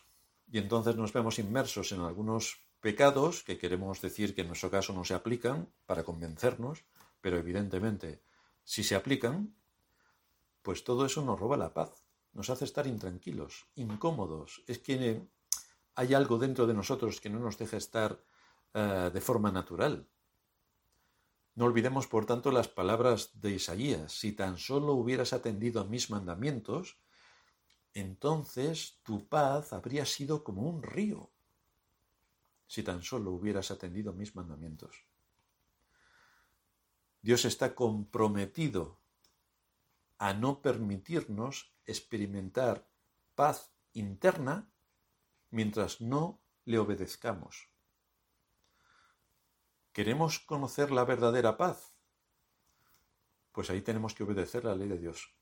y 0.51 0.59
entonces 0.59 0.97
nos 0.97 1.13
vemos 1.13 1.39
inmersos 1.39 1.93
en 1.93 2.01
algunos 2.01 2.65
pecados 2.81 3.43
que 3.43 3.59
queremos 3.59 4.03
decir 4.03 4.35
que 4.35 4.43
en 4.43 4.49
nuestro 4.49 4.71
caso 4.71 4.93
no 4.93 5.05
se 5.05 5.15
aplican 5.15 5.73
para 5.87 6.05
convencernos, 6.05 6.85
pero 7.23 7.39
evidentemente 7.39 8.23
si 8.63 8.85
se 8.85 8.95
aplican, 8.95 9.57
pues 10.63 10.85
todo 10.85 11.07
eso 11.07 11.25
nos 11.25 11.41
roba 11.41 11.57
la 11.57 11.73
paz, 11.73 12.05
nos 12.33 12.51
hace 12.51 12.67
estar 12.67 12.87
intranquilos, 12.87 13.67
incómodos. 13.75 14.63
Es 14.67 14.79
que 14.79 15.27
hay 15.95 16.15
algo 16.15 16.39
dentro 16.39 16.67
de 16.67 16.75
nosotros 16.75 17.21
que 17.21 17.31
no 17.31 17.39
nos 17.39 17.57
deja 17.57 17.77
estar 17.77 18.23
uh, 18.75 19.11
de 19.11 19.21
forma 19.21 19.51
natural. 19.51 20.07
No 21.55 21.67
olvidemos, 21.67 22.07
por 22.09 22.27
tanto, 22.27 22.51
las 22.51 22.69
palabras 22.69 23.41
de 23.41 23.53
Isaías. 23.53 24.13
Si 24.13 24.33
tan 24.33 24.59
solo 24.59 24.95
hubieras 24.95 25.33
atendido 25.33 25.81
a 25.81 25.85
mis 25.85 26.11
mandamientos, 26.11 26.99
entonces 27.93 28.99
tu 29.05 29.29
paz 29.29 29.73
habría 29.73 30.05
sido 30.05 30.43
como 30.43 30.63
un 30.63 30.83
río. 30.83 31.31
Si 32.67 32.83
tan 32.83 33.03
solo 33.03 33.31
hubieras 33.31 33.71
atendido 33.71 34.11
a 34.11 34.15
mis 34.15 34.35
mandamientos. 34.35 35.07
Dios 37.23 37.45
está 37.45 37.75
comprometido 37.75 39.01
a 40.19 40.35
no 40.35 40.61
permitirnos 40.61 41.73
experimentar 41.87 42.89
paz 43.35 43.73
interna 43.93 44.71
mientras 45.51 46.01
no 46.01 46.43
le 46.65 46.79
obedezcamos. 46.79 47.74
¿Queremos 49.95 50.41
conocer 50.41 50.91
la 50.91 51.05
verdadera 51.05 51.57
paz? 51.57 51.93
Pues 53.53 53.71
ahí 53.71 53.81
tenemos 53.81 54.13
que 54.13 54.25
obedecer 54.25 54.65
la 54.65 54.75
ley 54.75 54.89
de 54.89 54.99
Dios. 54.99 55.33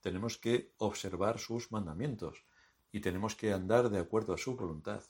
Tenemos 0.00 0.38
que 0.38 0.72
observar 0.78 1.38
sus 1.38 1.70
mandamientos 1.70 2.46
y 2.92 3.00
tenemos 3.00 3.36
que 3.36 3.52
andar 3.52 3.90
de 3.90 3.98
acuerdo 3.98 4.32
a 4.32 4.38
su 4.38 4.56
voluntad, 4.56 5.02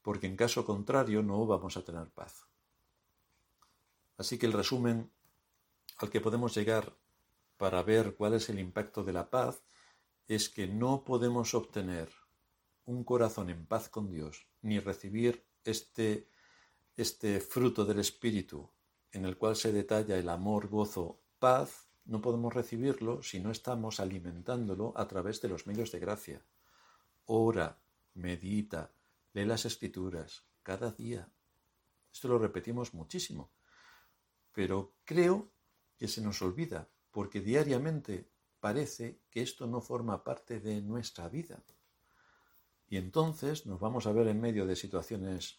porque 0.00 0.26
en 0.26 0.34
caso 0.34 0.64
contrario 0.64 1.22
no 1.22 1.44
vamos 1.46 1.76
a 1.76 1.84
tener 1.84 2.08
paz. 2.08 2.46
Así 4.16 4.38
que 4.38 4.46
el 4.46 4.54
resumen 4.54 5.12
al 5.98 6.08
que 6.08 6.22
podemos 6.22 6.54
llegar 6.54 6.96
para 7.58 7.82
ver 7.82 8.14
cuál 8.16 8.32
es 8.32 8.48
el 8.48 8.60
impacto 8.60 9.04
de 9.04 9.12
la 9.12 9.28
paz 9.28 9.62
es 10.26 10.48
que 10.48 10.66
no 10.66 11.04
podemos 11.04 11.52
obtener 11.52 12.08
un 12.86 13.04
corazón 13.04 13.50
en 13.50 13.66
paz 13.66 13.90
con 13.90 14.08
Dios, 14.10 14.46
ni 14.62 14.80
recibir 14.80 15.44
este, 15.64 16.30
este 16.96 17.40
fruto 17.40 17.84
del 17.84 17.98
Espíritu 17.98 18.70
en 19.14 19.24
el 19.24 19.36
cual 19.36 19.56
se 19.56 19.72
detalla 19.72 20.18
el 20.18 20.28
amor, 20.28 20.68
gozo, 20.68 21.20
paz, 21.38 21.86
no 22.04 22.20
podemos 22.20 22.52
recibirlo 22.52 23.22
si 23.22 23.40
no 23.40 23.50
estamos 23.50 24.00
alimentándolo 24.00 24.92
a 24.96 25.06
través 25.06 25.40
de 25.40 25.48
los 25.48 25.66
medios 25.66 25.92
de 25.92 26.00
gracia. 26.00 26.42
Ora, 27.26 27.78
medita, 28.14 28.90
lee 29.32 29.44
las 29.44 29.64
escrituras 29.64 30.44
cada 30.62 30.90
día. 30.90 31.28
Esto 32.12 32.28
lo 32.28 32.38
repetimos 32.38 32.92
muchísimo, 32.92 33.50
pero 34.52 34.94
creo 35.04 35.50
que 35.96 36.08
se 36.08 36.20
nos 36.20 36.42
olvida 36.42 36.88
porque 37.10 37.40
diariamente 37.40 38.28
parece 38.60 39.20
que 39.30 39.42
esto 39.42 39.66
no 39.66 39.80
forma 39.80 40.24
parte 40.24 40.58
de 40.58 40.80
nuestra 40.80 41.28
vida. 41.28 41.62
Y 42.88 42.96
entonces 42.96 43.66
nos 43.66 43.80
vamos 43.80 44.06
a 44.06 44.12
ver 44.12 44.26
en 44.28 44.40
medio 44.40 44.66
de 44.66 44.76
situaciones 44.76 45.58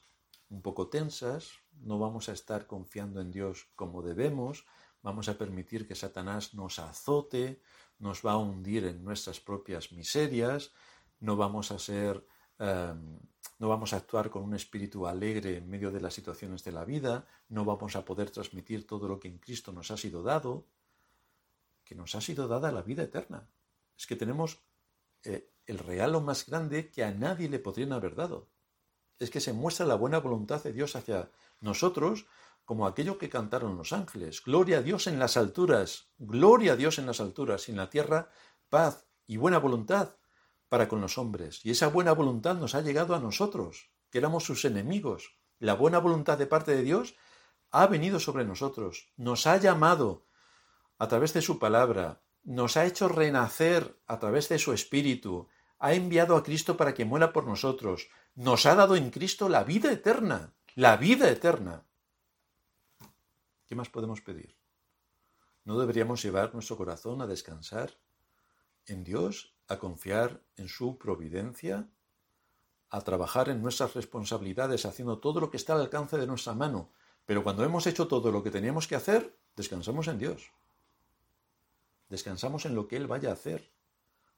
un 0.49 0.61
poco 0.61 0.87
tensas, 0.89 1.51
no 1.81 1.99
vamos 1.99 2.29
a 2.29 2.33
estar 2.33 2.67
confiando 2.67 3.21
en 3.21 3.31
Dios 3.31 3.67
como 3.75 4.01
debemos, 4.01 4.65
vamos 5.01 5.29
a 5.29 5.37
permitir 5.37 5.87
que 5.87 5.95
Satanás 5.95 6.53
nos 6.53 6.79
azote, 6.79 7.61
nos 7.99 8.25
va 8.25 8.33
a 8.33 8.37
hundir 8.37 8.85
en 8.85 9.03
nuestras 9.03 9.39
propias 9.39 9.91
miserias, 9.91 10.71
no 11.19 11.35
vamos 11.35 11.71
a 11.71 11.79
ser, 11.79 12.25
em, 12.59 13.19
no 13.59 13.69
vamos 13.69 13.93
a 13.93 13.97
actuar 13.97 14.29
con 14.29 14.43
un 14.43 14.55
espíritu 14.55 15.07
alegre 15.07 15.57
en 15.57 15.69
medio 15.69 15.91
de 15.91 16.01
las 16.01 16.13
situaciones 16.13 16.63
de 16.63 16.71
la 16.71 16.85
vida, 16.85 17.27
no 17.49 17.65
vamos 17.65 17.95
a 17.95 18.03
poder 18.03 18.29
transmitir 18.31 18.85
todo 18.85 19.07
lo 19.07 19.19
que 19.19 19.27
en 19.27 19.39
Cristo 19.39 19.71
nos 19.71 19.91
ha 19.91 19.97
sido 19.97 20.23
dado, 20.23 20.67
que 21.83 21.95
nos 21.95 22.15
ha 22.15 22.21
sido 22.21 22.47
dada 22.47 22.71
la 22.71 22.81
vida 22.81 23.03
eterna. 23.03 23.47
Es 23.97 24.07
que 24.07 24.15
tenemos 24.15 24.59
eh, 25.23 25.51
el 25.65 25.79
regalo 25.79 26.21
más 26.21 26.45
grande 26.45 26.89
que 26.89 27.03
a 27.03 27.11
nadie 27.11 27.49
le 27.49 27.59
podrían 27.59 27.93
haber 27.93 28.15
dado. 28.15 28.49
Es 29.19 29.29
que 29.29 29.39
se 29.39 29.53
muestra 29.53 29.85
la 29.85 29.95
buena 29.95 30.19
voluntad 30.19 30.63
de 30.63 30.73
Dios 30.73 30.95
hacia 30.95 31.29
nosotros 31.61 32.25
como 32.65 32.87
aquello 32.87 33.17
que 33.17 33.29
cantaron 33.29 33.77
los 33.77 33.93
ángeles. 33.93 34.43
Gloria 34.43 34.79
a 34.79 34.81
Dios 34.81 35.07
en 35.07 35.19
las 35.19 35.37
alturas, 35.37 36.09
gloria 36.17 36.73
a 36.73 36.75
Dios 36.75 36.97
en 36.97 37.05
las 37.05 37.21
alturas 37.21 37.67
y 37.67 37.71
en 37.71 37.77
la 37.77 37.89
tierra 37.89 38.29
paz 38.69 39.05
y 39.27 39.37
buena 39.37 39.59
voluntad 39.59 40.15
para 40.67 40.87
con 40.87 40.99
los 40.99 41.17
hombres. 41.17 41.63
Y 41.63 41.71
esa 41.71 41.87
buena 41.87 42.11
voluntad 42.11 42.55
nos 42.55 42.75
ha 42.75 42.81
llegado 42.81 43.15
a 43.15 43.19
nosotros, 43.19 43.91
que 44.09 44.17
éramos 44.17 44.43
sus 44.43 44.65
enemigos. 44.65 45.37
La 45.59 45.75
buena 45.75 45.99
voluntad 45.99 46.37
de 46.37 46.47
parte 46.47 46.75
de 46.75 46.83
Dios 46.83 47.15
ha 47.71 47.87
venido 47.87 48.19
sobre 48.19 48.45
nosotros, 48.45 49.13
nos 49.15 49.47
ha 49.47 49.57
llamado 49.57 50.25
a 50.97 51.07
través 51.07 51.33
de 51.33 51.41
su 51.41 51.59
palabra, 51.59 52.21
nos 52.43 52.77
ha 52.77 52.85
hecho 52.85 53.07
renacer 53.07 53.99
a 54.07 54.19
través 54.19 54.49
de 54.49 54.59
su 54.59 54.73
espíritu, 54.73 55.47
ha 55.79 55.93
enviado 55.93 56.35
a 56.35 56.43
Cristo 56.43 56.77
para 56.77 56.93
que 56.93 57.05
muera 57.05 57.33
por 57.33 57.45
nosotros, 57.45 58.09
nos 58.35 58.65
ha 58.65 58.75
dado 58.75 58.95
en 58.95 59.09
Cristo 59.11 59.47
la 59.49 59.63
vida 59.63 59.91
eterna, 59.91 60.53
la 60.75 60.97
vida 60.97 61.29
eterna. 61.29 61.85
¿Qué 63.65 63.75
más 63.75 63.89
podemos 63.89 64.21
pedir? 64.21 64.55
¿No 65.63 65.79
deberíamos 65.79 66.21
llevar 66.21 66.53
nuestro 66.53 66.77
corazón 66.77 67.21
a 67.21 67.27
descansar 67.27 67.97
en 68.85 69.03
Dios, 69.03 69.55
a 69.67 69.79
confiar 69.79 70.43
en 70.57 70.67
su 70.67 70.97
providencia, 70.97 71.89
a 72.89 73.01
trabajar 73.01 73.49
en 73.49 73.63
nuestras 73.63 73.95
responsabilidades 73.95 74.85
haciendo 74.85 75.17
todo 75.19 75.39
lo 75.39 75.49
que 75.49 75.57
está 75.57 75.73
al 75.73 75.81
alcance 75.81 76.17
de 76.17 76.27
nuestra 76.27 76.53
mano? 76.53 76.91
Pero 77.25 77.43
cuando 77.43 77.63
hemos 77.63 77.87
hecho 77.87 78.07
todo 78.07 78.31
lo 78.31 78.43
que 78.43 78.51
teníamos 78.51 78.87
que 78.87 78.95
hacer, 78.95 79.35
descansamos 79.55 80.07
en 80.07 80.19
Dios. 80.19 80.51
Descansamos 82.09 82.65
en 82.65 82.75
lo 82.75 82.87
que 82.87 82.97
Él 82.97 83.07
vaya 83.07 83.29
a 83.29 83.33
hacer 83.33 83.73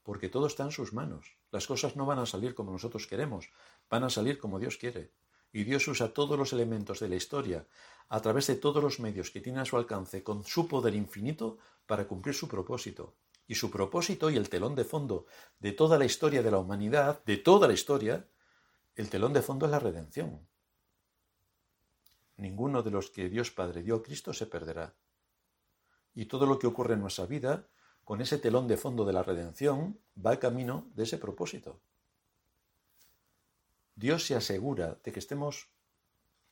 porque 0.07 0.29
todo 0.29 0.47
está 0.47 0.63
en 0.63 0.71
sus 0.71 0.93
manos. 0.93 1.35
Las 1.51 1.67
cosas 1.67 1.97
no 1.97 2.05
van 2.05 2.19
a 2.19 2.25
salir 2.25 2.55
como 2.55 2.71
nosotros 2.71 3.07
queremos, 3.07 3.49
van 3.89 4.03
a 4.03 4.09
salir 4.09 4.37
como 4.37 4.59
Dios 4.59 4.77
quiere. 4.77 5.13
Y 5.51 5.63
Dios 5.63 5.87
usa 5.87 6.13
todos 6.13 6.37
los 6.37 6.53
elementos 6.53 6.99
de 6.99 7.09
la 7.09 7.15
historia, 7.15 7.67
a 8.09 8.21
través 8.21 8.47
de 8.47 8.55
todos 8.55 8.83
los 8.83 8.99
medios 8.99 9.31
que 9.31 9.41
tiene 9.41 9.59
a 9.59 9.65
su 9.65 9.77
alcance, 9.77 10.23
con 10.23 10.43
su 10.43 10.67
poder 10.67 10.93
infinito, 10.95 11.57
para 11.85 12.07
cumplir 12.07 12.35
su 12.35 12.47
propósito. 12.47 13.15
Y 13.47 13.55
su 13.55 13.71
propósito 13.71 14.29
y 14.29 14.35
el 14.35 14.49
telón 14.49 14.75
de 14.75 14.83
fondo 14.83 15.25
de 15.59 15.71
toda 15.71 15.97
la 15.97 16.05
historia 16.05 16.43
de 16.43 16.51
la 16.51 16.59
humanidad, 16.59 17.23
de 17.23 17.37
toda 17.37 17.67
la 17.67 17.73
historia, 17.73 18.27
el 18.95 19.09
telón 19.09 19.31
de 19.33 19.41
fondo 19.41 19.65
es 19.65 19.71
la 19.71 19.79
redención. 19.79 20.47
Ninguno 22.35 22.83
de 22.83 22.91
los 22.91 23.09
que 23.09 23.29
Dios 23.29 23.51
Padre 23.51 23.83
dio 23.83 23.95
a 23.95 24.03
Cristo 24.03 24.33
se 24.33 24.47
perderá. 24.47 24.95
Y 26.13 26.25
todo 26.25 26.45
lo 26.45 26.59
que 26.59 26.67
ocurre 26.67 26.95
en 26.95 27.01
nuestra 27.01 27.25
vida 27.25 27.67
con 28.07 28.21
ese 28.21 28.37
telón 28.37 28.69
de 28.69 28.77
fondo 28.77 29.03
de 29.03 29.11
la 29.11 29.21
redención, 29.21 29.99
va 30.15 30.39
camino 30.39 30.89
de 30.95 31.03
ese 31.03 31.17
propósito. 31.17 31.81
Dios 33.97 34.27
se 34.27 34.35
asegura 34.35 34.99
de 35.03 35.11
que 35.11 35.17
estemos 35.17 35.71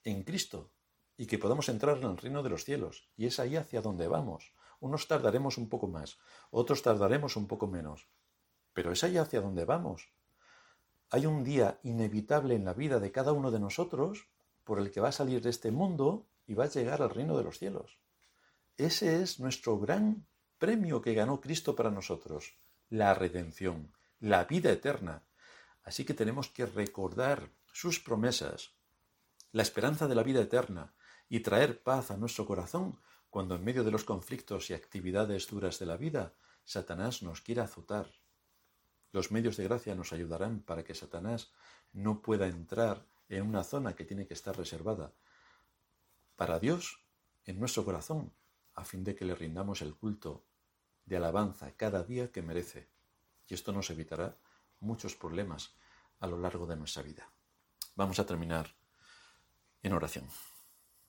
en 0.04 0.24
Cristo 0.24 0.72
y 1.16 1.28
que 1.28 1.38
podamos 1.38 1.70
entrar 1.70 2.00
en 2.00 2.06
el 2.06 2.18
reino 2.18 2.42
de 2.42 2.50
los 2.50 2.66
cielos. 2.66 3.08
Y 3.16 3.28
es 3.28 3.40
ahí 3.40 3.56
hacia 3.56 3.84
donde 3.84 4.08
vamos. 4.08 4.52
Unos 4.80 5.08
tardaremos 5.08 5.60
un 5.60 5.70
poco 5.70 5.88
más, 5.88 6.18
otros 6.50 6.82
tardaremos 6.82 7.38
un 7.38 7.48
poco 7.48 7.68
menos. 7.68 8.10
pero 8.74 8.92
es 8.92 9.04
allá 9.04 9.22
hacia 9.22 9.42
donde 9.42 9.64
vamos. 9.64 10.12
Hay 11.12 11.28
un 11.28 11.44
día 11.44 11.80
inevitable 11.84 12.56
en 12.56 12.66
la 12.66 12.74
vida 12.74 13.00
de 13.00 13.12
cada 13.12 13.32
uno 13.32 13.52
de 13.52 13.60
nosotros 13.60 14.28
por 14.64 14.80
el 14.80 14.92
que 14.92 15.00
va 15.00 15.10
a 15.10 15.14
salir 15.14 15.42
de 15.42 15.52
este 15.52 15.72
mundo 15.72 16.28
y 16.48 16.56
va 16.56 16.66
a 16.66 16.70
llegar 16.70 17.02
al 17.02 17.12
reino 17.12 17.38
de 17.38 17.44
los 17.44 17.60
cielos. 17.60 18.00
Ese 18.76 19.22
es 19.22 19.40
nuestro 19.40 19.80
gran 19.80 20.26
premio 20.58 21.00
que 21.00 21.14
ganó 21.14 21.40
Cristo 21.40 21.76
para 21.76 21.92
nosotros, 21.92 22.58
la 22.90 23.14
redención, 23.14 23.94
la 24.20 24.44
vida 24.46 24.72
eterna. 24.72 25.24
Así 25.86 26.04
que 26.04 26.14
tenemos 26.14 26.50
que 26.50 26.66
recordar 26.66 27.52
sus 27.72 28.00
promesas, 28.00 28.74
la 29.52 29.62
esperanza 29.62 30.08
de 30.08 30.16
la 30.16 30.24
vida 30.24 30.42
eterna 30.42 30.94
y 31.30 31.40
traer 31.40 31.82
paz 31.82 32.12
a 32.12 32.18
nuestro 32.18 32.46
corazón 32.46 33.00
cuando 33.30 33.56
en 33.56 33.64
medio 33.64 33.84
de 33.84 33.92
los 33.92 34.04
conflictos 34.04 34.70
y 34.70 34.74
actividades 34.74 35.48
duras 35.48 35.80
de 35.80 35.86
la 35.86 35.98
vida 35.98 36.34
Satanás 36.64 37.22
nos 37.22 37.42
quiera 37.42 37.64
azotar. 37.64 38.10
Los 39.12 39.32
medios 39.32 39.56
de 39.56 39.66
gracia 39.66 39.94
nos 39.94 40.12
ayudarán 40.12 40.62
para 40.62 40.84
que 40.84 40.96
Satanás 40.96 41.54
no 41.94 42.22
pueda 42.22 42.48
entrar 42.48 43.06
en 43.30 43.48
una 43.48 43.64
zona 43.64 43.96
que 43.96 44.06
tiene 44.06 44.26
que 44.26 44.34
estar 44.34 44.58
reservada 44.58 45.14
para 46.36 46.60
Dios 46.60 47.06
en 47.46 47.60
nuestro 47.60 47.86
corazón, 47.86 48.34
a 48.74 48.84
fin 48.84 49.04
de 49.04 49.16
que 49.16 49.26
le 49.26 49.36
rindamos 49.36 49.82
el 49.82 49.96
culto 49.96 50.44
de 51.06 51.18
alabanza 51.18 51.72
cada 51.78 52.04
día 52.04 52.32
que 52.32 52.42
merece. 52.42 52.90
Y 53.48 53.54
esto 53.54 53.72
nos 53.72 53.90
evitará 53.92 54.38
muchos 54.80 55.16
problemas 55.16 55.76
a 56.20 56.28
lo 56.28 56.38
largo 56.38 56.66
de 56.66 56.76
nuestra 56.76 57.04
vida. 57.04 57.30
Vamos 57.96 58.20
a 58.20 58.26
terminar 58.26 58.76
en 59.84 59.94
oración. 59.94 60.28